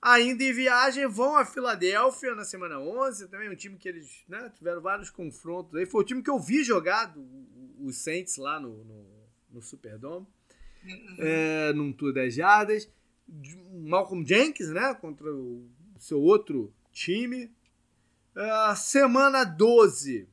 [0.00, 4.50] Ainda em viagem, vão a Filadélfia na semana 11, também um time que eles né,
[4.56, 5.76] tiveram vários confrontos.
[5.76, 7.14] Aí foi o time que eu vi jogar,
[7.78, 9.06] os Saints lá no, no,
[9.52, 10.26] no Superdome,
[10.84, 11.16] uhum.
[11.18, 12.90] é, num tour das jardas.
[13.72, 15.70] Malcolm Jenkins, né, contra o
[16.00, 17.44] seu outro time.
[18.34, 20.28] Uh, semana 12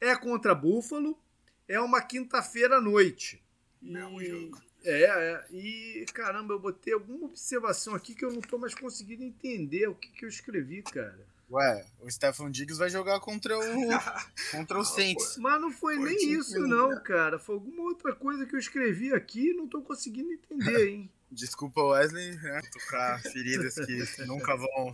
[0.00, 1.18] é contra Buffalo.
[1.66, 3.42] É uma quinta-feira à noite.
[3.82, 4.62] E, jogo.
[4.84, 9.22] É, é, e caramba, eu botei alguma observação aqui que eu não tô mais conseguindo
[9.22, 11.26] entender o que, que eu escrevi, cara.
[11.50, 13.62] Ué, o Stefan Diggs vai jogar contra o
[14.52, 15.38] contra o Saints.
[15.38, 17.38] Mas não foi nem isso não, cara.
[17.38, 21.10] Foi alguma outra coisa que eu escrevi aqui e não tô conseguindo entender, hein.
[21.30, 22.60] Desculpa, Wesley, né?
[22.72, 24.92] Tocar feridas que nunca vão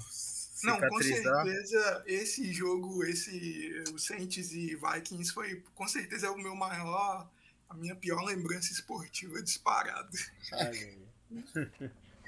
[0.64, 6.38] não, com certeza esse jogo, esse o Saints e Vikings foi com certeza é o
[6.38, 7.28] meu maior
[7.68, 10.10] a minha pior lembrança esportiva disparada.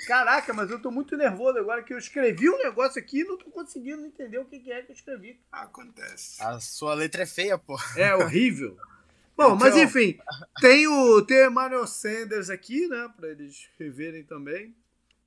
[0.07, 3.39] Caraca, mas eu tô muito nervoso agora que eu escrevi um negócio aqui e não
[3.39, 5.41] tô conseguindo entender o que é que eu escrevi.
[5.51, 6.43] Acontece.
[6.43, 7.79] A sua letra é feia, pô.
[7.97, 8.77] É horrível.
[9.37, 9.57] Bom, então...
[9.57, 10.19] mas enfim,
[10.61, 14.75] tem o, tem o Emmanuel Sanders aqui, né, pra eles reverem também.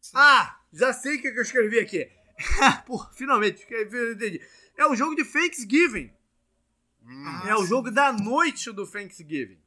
[0.01, 0.13] Sim.
[0.15, 2.09] Ah, já sei o que eu escrevi aqui.
[2.85, 4.41] Pô, finalmente, entendi.
[4.77, 6.11] É o jogo de Thanksgiving.
[7.03, 7.47] Hum.
[7.47, 9.59] É o jogo da noite do Thanksgiving.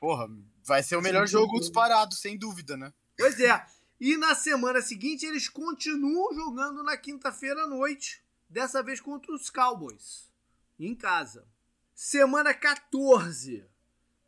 [0.00, 0.26] Porra,
[0.64, 2.92] vai ser o melhor jogo disparado, sem dúvida, né?
[3.16, 3.66] Pois é.
[4.00, 9.50] E na semana seguinte eles continuam jogando na quinta-feira à noite, dessa vez contra os
[9.50, 10.30] Cowboys,
[10.78, 11.46] em casa.
[11.94, 13.68] Semana 14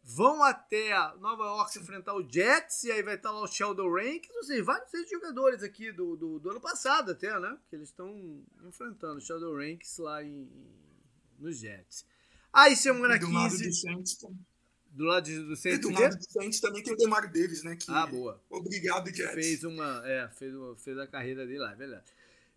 [0.04, 4.36] vão até Nova York enfrentar o Jets, e aí vai estar lá o Sheldon Rankins,
[4.36, 7.56] ou seja, vários jogadores aqui do, do, do, ano passado até, né?
[7.70, 10.50] Que eles estão enfrentando o Sheldon Rankins lá em,
[11.38, 12.04] nos Jets.
[12.52, 13.34] Aí semana do 15.
[13.34, 14.18] Lado do, Saints,
[14.92, 15.78] do lado do Saints.
[15.78, 17.76] E do lado do Saints também tem o Demar Davis, né?
[17.76, 18.40] Que, ah, boa.
[18.50, 19.34] Obrigado, Jets.
[19.34, 20.02] Fez uma.
[20.04, 22.04] É, fez, fez a carreira dele lá, é verdade.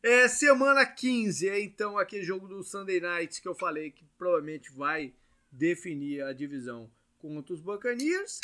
[0.03, 4.71] É, semana 15 é então aquele jogo do Sunday Night que eu falei que provavelmente
[4.71, 5.11] vai
[5.51, 8.39] definir a divisão contra os Buccaneers.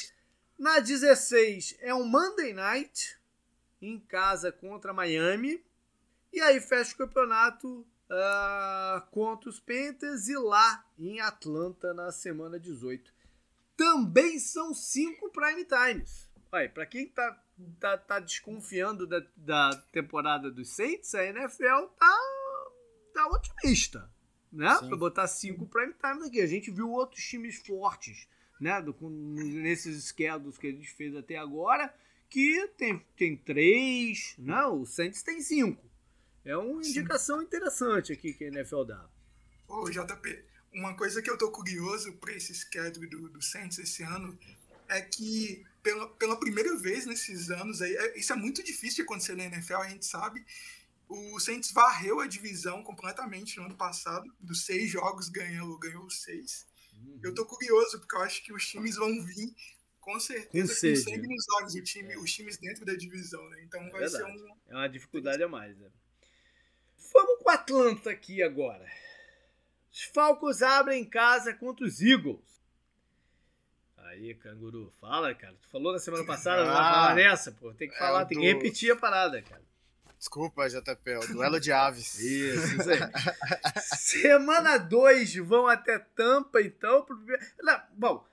[0.57, 3.15] Na 16 é um Monday Night
[3.81, 5.63] em casa contra Miami.
[6.33, 12.59] E aí fecha o campeonato uh, contra os Panthers e lá em Atlanta na semana
[12.59, 13.13] 18.
[13.75, 16.29] Também são cinco prime times.
[16.51, 17.43] Olha, para quem tá,
[17.79, 22.19] tá, tá desconfiando da, da temporada dos Saints, a NFL tá,
[23.13, 24.11] tá otimista,
[24.51, 24.77] né?
[24.79, 26.41] Para botar cinco prime times aqui.
[26.41, 28.27] A gente viu outros times fortes,
[28.59, 28.81] né?
[28.81, 31.93] Do, nesses schedules que a gente fez até agora,
[32.29, 34.81] que tem, tem três, não, né?
[34.81, 35.89] o Saints tem cinco.
[36.43, 37.45] É uma indicação Sim.
[37.45, 39.05] interessante aqui que a NFL dá.
[39.67, 40.43] Ô, JP,
[40.73, 44.37] uma coisa que eu tô curioso para esse schedule do, do Saints esse ano
[44.87, 49.01] é que pela, pela primeira vez nesses anos aí, é, isso é muito difícil de
[49.03, 50.45] acontecer na NFL, a gente sabe.
[51.07, 56.65] O Saints varreu a divisão completamente no ano passado, dos seis jogos ganhou, ganhou seis.
[56.93, 57.19] Uhum.
[57.23, 59.53] Eu tô curioso, porque eu acho que os times vão vir
[59.99, 62.17] com certeza com sangue nos olhos, o time, é.
[62.17, 63.61] os times dentro da divisão, né?
[63.63, 64.23] Então é vai verdade.
[64.23, 64.55] ser um.
[64.67, 65.89] É uma dificuldade a mais, né?
[67.13, 68.89] Vamos com o Atlanta aqui agora.
[69.91, 72.39] Os Falcons abrem casa contra os Eagles.
[73.97, 75.55] Aí, canguru, fala, cara.
[75.61, 77.73] Tu falou na semana passada, ah, não vai falar nessa, pô.
[77.73, 78.41] Tem que é falar, é tem do...
[78.41, 79.61] que repetir a parada, cara.
[80.17, 82.19] Desculpa, JP, o duelo de aves.
[82.19, 82.99] Isso, isso aí.
[83.97, 87.05] semana 2 vão até Tampa, então.
[87.61, 88.27] Não, bom,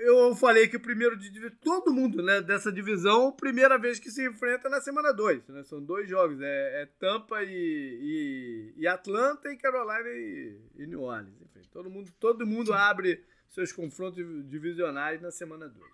[0.00, 4.26] eu falei que o primeiro de todo mundo né, dessa divisão, primeira vez que se
[4.26, 5.46] enfrenta na semana 2.
[5.48, 5.62] Né?
[5.62, 11.02] São dois jogos, é, é Tampa e, e, e, Atlanta e Carolina e, e New
[11.02, 11.40] Orleans.
[11.42, 15.90] Enfim, todo mundo, todo mundo abre seus confrontos divisionais na semana 2.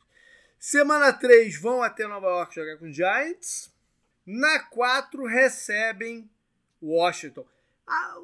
[0.58, 3.70] Semana 3 vão até Nova York jogar com Giants.
[4.26, 6.30] Na 4 recebem
[6.80, 7.46] Washington.
[7.86, 8.18] Ah,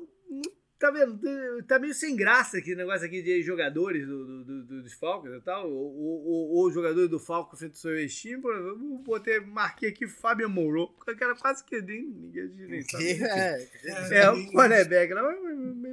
[0.81, 1.21] tá vendo?
[1.65, 5.35] Tá meio sem graça aqui o negócio aqui de jogadores do, do, do, dos Falcons
[5.35, 5.71] e tal.
[5.71, 8.43] Ou, o jogador do Falcons frente ao seu time.
[8.43, 13.05] Eu botei, marquei aqui Fábio Moreau, porque era quase que nem, ninguém nem sabe.
[13.23, 15.13] É, é, é o cornerback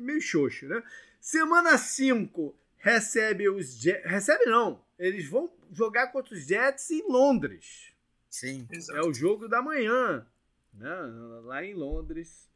[0.01, 0.81] meio xoxo, né?
[1.19, 4.09] Semana 5 recebe os Jets.
[4.09, 4.81] Recebe não.
[4.97, 7.91] Eles vão jogar contra os Jets em Londres.
[8.29, 8.65] Sim.
[8.93, 10.25] É o jogo da manhã.
[10.73, 10.89] Né?
[11.43, 12.46] Lá em Londres.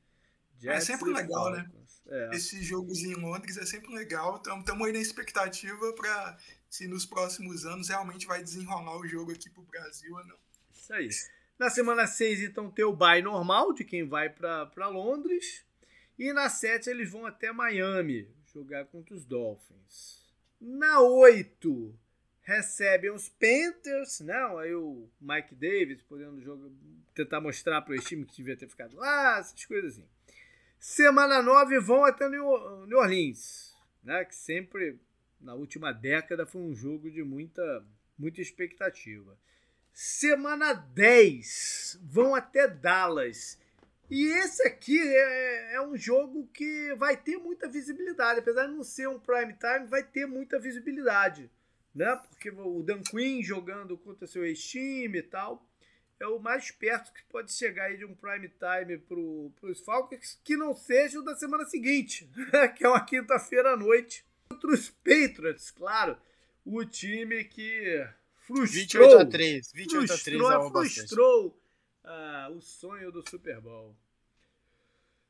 [0.61, 1.69] É Jets é sempre legal, né?
[2.07, 2.35] É.
[2.35, 4.35] Esses jogos em Londres é sempre legal.
[4.37, 6.37] Estamos aí na expectativa para
[6.69, 10.37] se nos próximos anos realmente vai desenrolar o jogo aqui pro Brasil ou não.
[10.73, 11.09] Isso aí.
[11.57, 15.63] Na semana 6, então, tem o bye normal de quem vai para Londres.
[16.17, 20.21] E na 7 eles vão até Miami jogar contra os Dolphins.
[20.59, 21.97] Na 8
[22.41, 26.69] recebem os Panthers, não, aí o Mike Davis podendo jogar,
[27.13, 30.07] tentar mostrar para o time que devia ter ficado lá, essas coisas assim.
[30.81, 34.25] Semana 9 vão até New Orleans, né?
[34.25, 34.99] Que sempre
[35.39, 37.85] na última década foi um jogo de muita,
[38.17, 39.37] muita expectativa.
[39.93, 43.59] Semana 10 vão até Dallas.
[44.09, 48.83] E esse aqui é, é, um jogo que vai ter muita visibilidade, apesar de não
[48.83, 51.47] ser um prime time, vai ter muita visibilidade,
[51.93, 52.19] né?
[52.27, 55.63] Porque o Dan Quinn jogando contra seu ex-time e tal
[56.21, 60.39] é o mais perto que pode chegar aí de um prime time para os Falcons,
[60.43, 62.29] que não seja o da semana seguinte,
[62.77, 64.23] que é uma quinta-feira à noite.
[64.49, 66.17] Contra os Patriots, claro,
[66.63, 68.67] o time que frustrou.
[68.67, 69.71] 28 a 3.
[69.73, 71.61] 28 frustrou, a 3 frustrou
[72.03, 73.95] ah, o sonho do Super Bowl.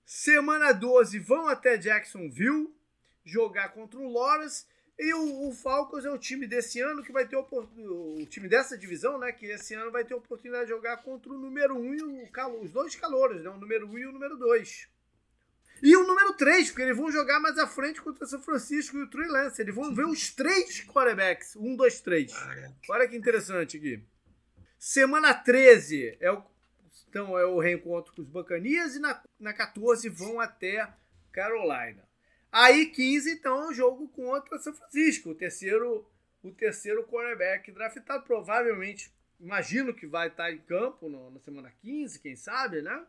[0.03, 2.75] Semana 12 vão até Jacksonville
[3.23, 4.65] jogar contra o Lawrence
[5.01, 8.77] e o, o, Falcons é o time desse ano que vai ter o time dessa
[8.77, 9.31] divisão, né?
[9.31, 12.23] Que esse ano vai ter a oportunidade de jogar contra o número 1 um e
[12.23, 13.49] o calo, os dois calouros, né?
[13.49, 14.87] O número 1 um e o número 2.
[15.81, 18.95] E o número 3, porque eles vão jogar mais à frente contra o São Francisco
[18.95, 19.59] e o Trey Lance.
[19.59, 21.55] Eles vão ver os três quarterbacks.
[21.55, 22.31] 1, 2, 3.
[22.87, 24.03] Olha que interessante aqui.
[24.77, 26.43] Semana 13 é o,
[27.09, 30.87] então, é o reencontro com os Bacanias e na, na 14 vão até
[31.31, 32.07] Carolina.
[32.51, 36.05] Aí 15, então, é um jogo contra São Francisco, o terceiro,
[36.43, 38.23] o terceiro cornerback draftado.
[38.23, 43.05] Provavelmente, imagino que vai estar em campo no, na semana 15, quem sabe, né?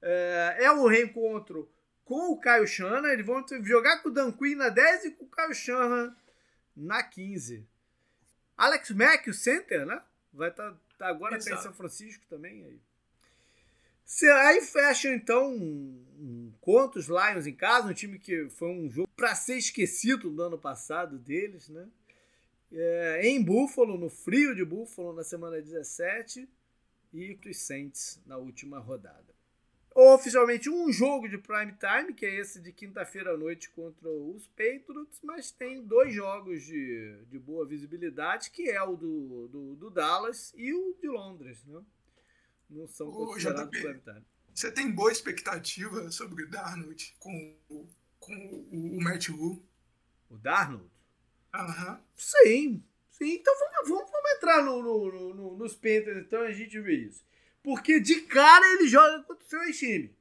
[0.00, 1.68] É, é um reencontro
[2.04, 3.08] com o Caio Shanahan.
[3.08, 6.16] Eles vão jogar com o Dan Quinn na 10 e com o Caio Shanahan
[6.76, 7.66] na 15.
[8.56, 10.00] Alex Mack, o center, né?
[10.32, 12.64] Vai estar tá, tá agora tá em São Francisco também.
[12.64, 12.80] Aí.
[14.46, 19.08] Aí fecha então um, contra os Lions em casa, um time que foi um jogo
[19.16, 21.88] para ser esquecido do ano passado deles, né?
[22.72, 26.48] É, em Buffalo, no frio de Buffalo, na semana 17,
[27.12, 29.34] e os Saints na última rodada.
[29.94, 34.46] Oficialmente um jogo de prime time, que é esse de quinta-feira à noite contra os
[34.48, 39.90] Patriots, mas tem dois jogos de, de boa visibilidade, que é o do, do, do
[39.90, 41.82] Dallas e o de Londres, né?
[42.68, 44.24] Não são considerados time.
[44.54, 47.56] Você tem boa expectativa sobre o Darnold com,
[48.18, 48.34] com
[48.72, 49.62] o, o Matt Wu?
[50.30, 50.90] O Darnold?
[51.54, 51.92] Aham.
[51.92, 52.00] Uhum.
[52.16, 53.34] Sim, sim.
[53.34, 57.24] Então vamos, vamos, vamos entrar no, no, no, nos Panthers, então a gente vê isso.
[57.62, 60.14] Porque de cara ele joga contra o seu time.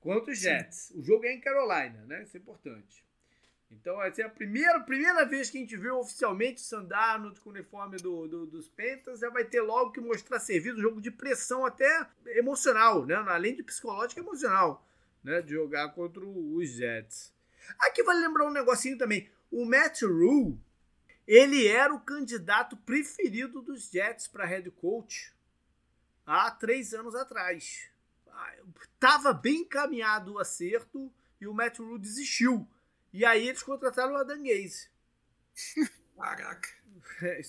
[0.00, 0.76] Contra os Jets.
[0.76, 0.98] Sim.
[0.98, 2.22] O jogo é em Carolina, né?
[2.22, 3.04] Isso é importante.
[3.80, 7.50] Então vai ser a primeira, primeira vez que a gente vê oficialmente o Sandarno com
[7.50, 9.20] o uniforme do, do, dos Pentas.
[9.20, 13.14] Já vai ter logo que mostrar serviço, um jogo de pressão até emocional, né?
[13.14, 14.86] Além de psicológico, emocional,
[15.22, 15.42] né?
[15.42, 17.32] De jogar contra os Jets.
[17.78, 19.28] Aqui vale lembrar um negocinho também.
[19.50, 20.58] O Matt Rule,
[21.26, 25.32] ele era o candidato preferido dos Jets para head coach
[26.26, 27.88] há três anos atrás.
[28.28, 28.54] Ah,
[28.98, 32.68] tava bem encaminhado o acerto e o Matt Rule desistiu.
[33.14, 34.88] E aí eles contrataram o Adam Gaze.
[36.18, 36.68] Caraca.
[37.22, 37.40] É,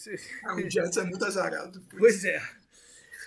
[0.54, 1.84] o Jets é muito azarado.
[1.98, 2.40] Pois é.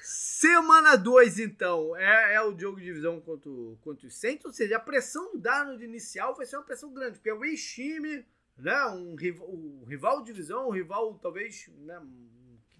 [0.04, 3.50] Semana 2, então, é, é, o jogo de divisão contra,
[3.80, 7.18] contra o Saints, ou seja, a pressão do Darnold inicial vai ser uma pressão grande,
[7.18, 8.24] porque é o ex-time,
[8.56, 12.00] né, um, rival, um rival de divisão, um rival talvez né,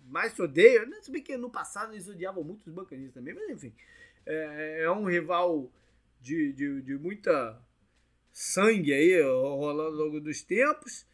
[0.07, 3.35] mais se odeia, né, se bem que no passado eles odiavam muito os bancanistas também,
[3.35, 3.75] mas enfim,
[4.25, 5.69] é, é um rival
[6.21, 7.61] de, de, de muita
[8.39, 11.05] sangue aí rolando ao longo dos tempos.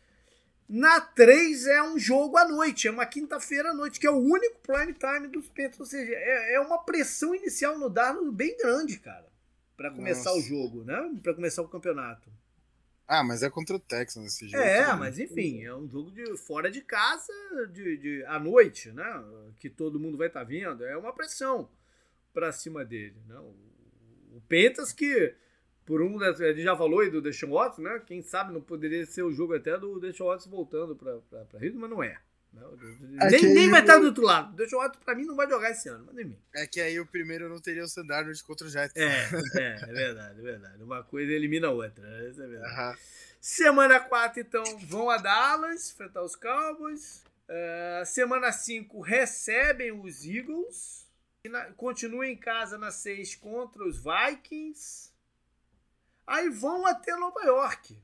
[0.69, 4.19] Na 3 é um jogo à noite, é uma quinta-feira à noite, que é o
[4.19, 5.81] único prime time dos Panthers.
[5.81, 9.27] Ou seja, é, é uma pressão inicial no Darnold bem grande, cara,
[9.75, 10.39] para começar Nossa.
[10.39, 11.19] o jogo, né?
[11.23, 12.31] Para começar o campeonato.
[13.09, 14.63] Ah, mas é contra o Texans esse jogo.
[14.63, 14.99] É, também.
[14.99, 17.33] mas enfim, é um jogo de fora de casa,
[17.73, 19.25] de, de à noite, né?
[19.59, 20.85] Que todo mundo vai estar tá vendo.
[20.85, 21.71] É uma pressão
[22.35, 23.37] para cima dele, né?
[23.39, 25.35] O, o Pentas que
[25.85, 28.03] por um, a gente já falou aí do Deshaun Watson, né?
[28.07, 31.91] Quem sabe não poderia ser o jogo até do Deshaun Watson voltando para Rio, mas
[31.91, 32.19] não é.
[33.21, 34.53] é nem, nem vai estar do outro lado.
[34.53, 36.99] O Deshaun Watson pra mim não vai jogar esse ano, mas nem É que aí
[36.99, 38.97] o primeiro não teria o Sandarnold contra o Jets.
[38.97, 39.09] É,
[39.61, 40.83] é, é verdade, é verdade.
[40.83, 42.99] Uma coisa elimina a outra, essa é verdade.
[43.41, 47.23] Semana 4, então, vão a Dallas, enfrentar os Cowboys.
[47.47, 51.07] Uh, semana 5, recebem os Eagles.
[51.77, 55.13] Continuam em casa na 6 contra os Vikings.
[56.27, 57.99] Aí vão até Nova York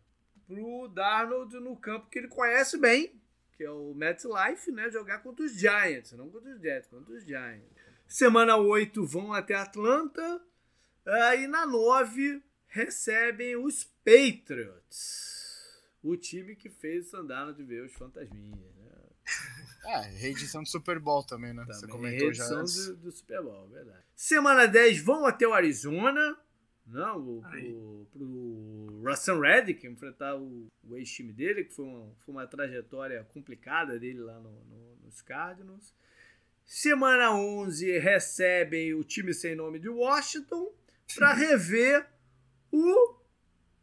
[0.46, 3.14] pro Darnold no campo que ele conhece bem,
[3.56, 4.90] que é o MetLife, né?
[4.90, 7.70] Jogar contra os Giants, não contra os Jets, contra os Giants.
[8.08, 10.42] Semana 8 vão até Atlanta.
[11.06, 15.38] Aí na 9 recebem os Patriots.
[16.02, 18.90] O time que fez o de ver os fantasminhas, né?
[19.84, 21.62] É, reedição do Super Bowl também, né?
[21.62, 22.90] Também, Você comentou reedição já.
[22.90, 24.04] Do, do Super Bowl, verdade.
[24.16, 26.36] Semana 10 vão até o Arizona.
[26.90, 32.34] Não, o, pro, pro Russell Reddick enfrentar o, o ex-time dele, que foi uma, foi
[32.34, 35.94] uma trajetória complicada dele lá no, no, nos Cardinals.
[36.64, 40.72] Semana 11 recebem o time sem nome de Washington
[41.14, 42.08] para rever
[42.72, 43.16] o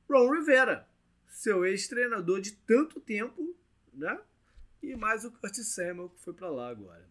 [0.09, 0.87] Ron Rivera,
[1.29, 3.55] seu ex-treinador de tanto tempo,
[3.93, 4.19] né?
[4.83, 7.07] E mais o Curtis Samuel que foi para lá agora.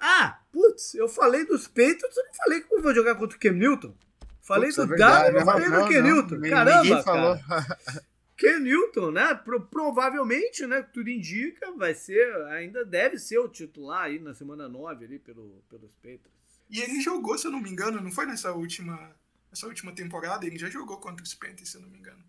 [0.00, 3.40] Ah, putz, eu falei dos Patriots, eu não falei que eu vou jogar contra o
[3.40, 3.96] Cam Newton.
[4.42, 6.40] Falei Putz, do é Darwin, não falei do Ken Newton.
[6.48, 7.38] Caramba, falou.
[8.36, 9.34] Ken Newton, né?
[9.34, 10.82] Pro, provavelmente, né?
[10.82, 15.62] Tudo indica, vai ser, ainda deve ser o titular aí na semana 9 ali pelo,
[15.68, 16.40] pelos Patriots.
[16.70, 19.14] E ele jogou, se eu não me engano, não foi nessa última,
[19.50, 22.24] nessa última temporada, ele já jogou contra os Panthers, se eu não me engano.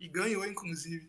[0.00, 1.08] E ganhou, inclusive.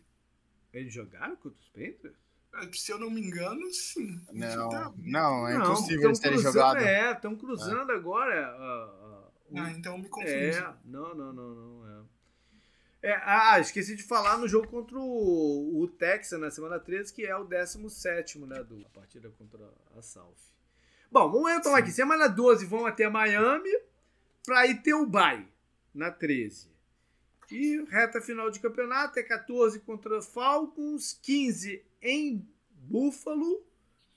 [0.72, 2.14] Eles jogaram contra os Panthers?
[2.54, 4.20] É, se eu não me engano, sim.
[4.32, 4.92] Não, tá...
[4.98, 6.78] não, é impossível não, eles terem jogado.
[6.78, 7.94] É, estão cruzando é.
[7.94, 8.56] agora.
[8.56, 9.05] Uh,
[9.54, 10.32] ah, então me confundi.
[10.32, 12.06] É, não, não, não, não.
[13.02, 13.10] É.
[13.10, 13.20] é.
[13.24, 17.36] ah, esqueci de falar no jogo contra o, o Texas na semana 13, que é
[17.36, 18.62] o 17, né?
[18.62, 20.34] Do, a partida contra a South.
[21.10, 21.78] Bom, vamos então Sim.
[21.78, 21.90] aqui.
[21.90, 23.70] Semana 12 vão até Miami
[24.44, 25.46] para ir ter o bye
[25.94, 26.68] na 13.
[27.50, 33.64] E reta final de campeonato é 14 contra Falcons, 15 em Buffalo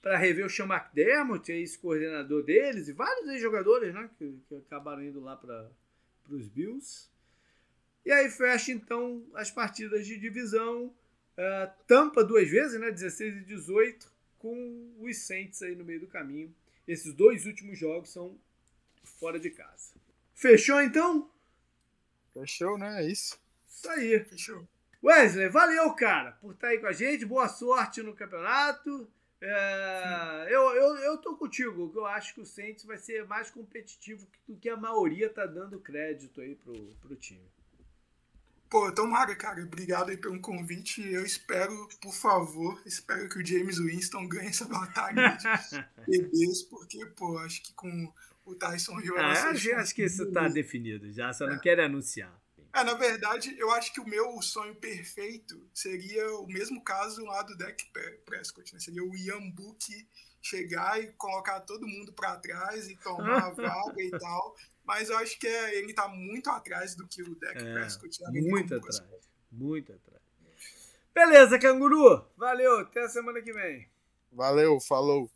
[0.02, 5.20] para rever o Sean McDermott, ex-coordenador deles, e vários ex-jogadores né, que, que, acabaram indo
[5.20, 5.70] lá para
[6.30, 7.10] os Bills.
[8.06, 10.94] E aí fecha então as partidas de divisão.
[11.38, 16.08] Uh, Tampa duas vezes, né, 16 e 18, com os Saints aí no meio do
[16.08, 16.54] caminho.
[16.88, 18.38] Esses dois últimos jogos são
[19.04, 19.94] fora de casa.
[20.34, 21.30] Fechou então?
[22.34, 23.04] Fechou, né?
[23.04, 23.40] É isso.
[23.68, 24.20] Isso aí.
[24.24, 24.68] Fechou.
[25.04, 27.26] Wesley, valeu, cara, por estar aí com a gente.
[27.26, 29.10] Boa sorte no campeonato.
[29.41, 34.28] É, eu, eu, eu tô contigo, eu acho que o Saints vai ser mais competitivo
[34.48, 37.48] do que a maioria tá dando crédito aí pro, pro time.
[38.70, 39.64] Pô, tomara, cara.
[39.64, 41.02] Obrigado aí pelo convite.
[41.02, 47.03] Eu espero, por favor, espero que o James Winston ganhe essa batalha de bebês, porque,
[47.07, 48.14] pô, acho que com
[48.45, 49.18] o Tyson Hill...
[49.18, 51.49] Ah, acho, acho que isso tá definido já, só é.
[51.49, 52.40] não quero anunciar.
[52.74, 57.41] É, na verdade, eu acho que o meu sonho perfeito seria o mesmo caso lá
[57.41, 57.91] do Deck
[58.26, 58.80] Prescott, né?
[58.80, 60.08] Seria o Ian Book
[60.41, 64.56] chegar e colocar todo mundo para trás e tomar a vaga e tal.
[64.86, 68.20] Mas eu acho que é, ele tá muito atrás do que o Deck é, Prescott.
[68.32, 69.04] Muito atrás.
[69.52, 70.20] Muito atrás.
[71.14, 72.26] Beleza, canguru.
[72.38, 72.80] Valeu.
[72.80, 73.90] Até a semana que vem.
[74.32, 75.30] Valeu, falou.